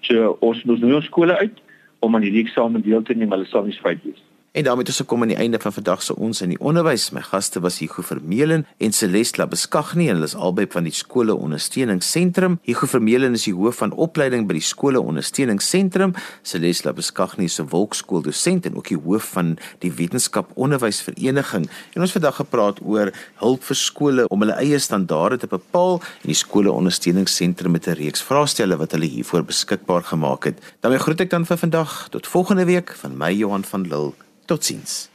So 0.07 0.37
ons 0.41 0.63
moet 0.65 0.81
nou 0.81 1.03
skole 1.03 1.37
uit 1.37 1.61
om 2.01 2.15
aan 2.15 2.25
hierdie 2.25 2.45
eksamen 2.47 2.83
deel 2.83 3.03
te 3.03 3.15
neem, 3.15 3.33
hulle 3.35 3.49
sal 3.49 3.67
nie 3.69 3.77
spyt 3.77 4.03
wees. 4.07 4.23
En 4.53 4.65
daarmee 4.65 4.83
het 4.83 4.89
ons 4.89 4.97
gekom 4.97 5.23
aan 5.23 5.29
die 5.29 5.37
einde 5.37 5.59
van 5.61 5.73
vandag 5.73 6.03
se 6.03 6.17
ons 6.17 6.41
in 6.43 6.49
die 6.51 6.59
onderwys. 6.59 7.11
My 7.15 7.21
gaste 7.23 7.61
was 7.61 7.79
Hugo 7.79 8.03
Vermeulen 8.03 8.67
en 8.77 8.93
Celeste 8.93 9.39
Labeskagni 9.39 10.09
en 10.09 10.15
hulle 10.15 10.27
is 10.27 10.35
albei 10.35 10.65
van 10.69 10.89
die 10.89 10.93
skole 10.93 11.35
ondersteuningsentrum. 11.35 12.57
Hugo 12.67 12.87
Vermeulen 12.91 13.37
is 13.39 13.45
die 13.47 13.55
hoof 13.55 13.77
van 13.79 13.93
opleiding 13.93 14.49
by 14.49 14.57
die 14.59 14.65
skole 14.67 14.99
ondersteuningsentrum. 15.01 16.17
Celeste 16.43 16.89
Labeskagni 16.89 17.47
is 17.47 17.61
'n 17.61 17.69
wolkskooldosent 17.71 18.67
en 18.67 18.77
ook 18.77 18.89
die 18.89 18.99
hoof 18.99 19.29
van 19.37 19.57
die 19.79 19.93
wetenskap 19.93 20.51
onderwysvereniging. 20.55 21.71
En 21.95 22.01
ons 22.01 22.13
vandag 22.13 22.37
gepraat 22.37 22.81
oor 22.83 23.13
hulp 23.35 23.63
vir 23.65 23.77
skole 23.77 24.29
om 24.29 24.41
hulle 24.41 24.59
eie 24.59 24.79
standaarde 24.79 25.37
te 25.37 25.47
bepaal 25.47 26.01
en 26.03 26.27
die 26.27 26.35
skole 26.35 26.73
ondersteuningsentrum 26.73 27.71
met 27.71 27.87
'n 27.87 27.95
reeks 28.03 28.23
vraestelle 28.23 28.77
wat 28.77 28.91
hulle 28.91 29.07
hiervoor 29.07 29.45
beskikbaar 29.45 30.03
gemaak 30.03 30.45
het. 30.45 30.59
daarmee 30.81 30.99
groet 31.01 31.21
ek 31.21 31.31
dan 31.31 31.47
vir 31.47 31.57
vandag 31.57 32.09
tot 32.11 32.27
volgende 32.27 32.65
week 32.65 32.95
van 32.97 33.17
my 33.17 33.33
Johan 33.33 33.65
van 33.65 33.83
Lille 33.83 34.13
Tot 34.51 34.65
ziens. 34.65 35.09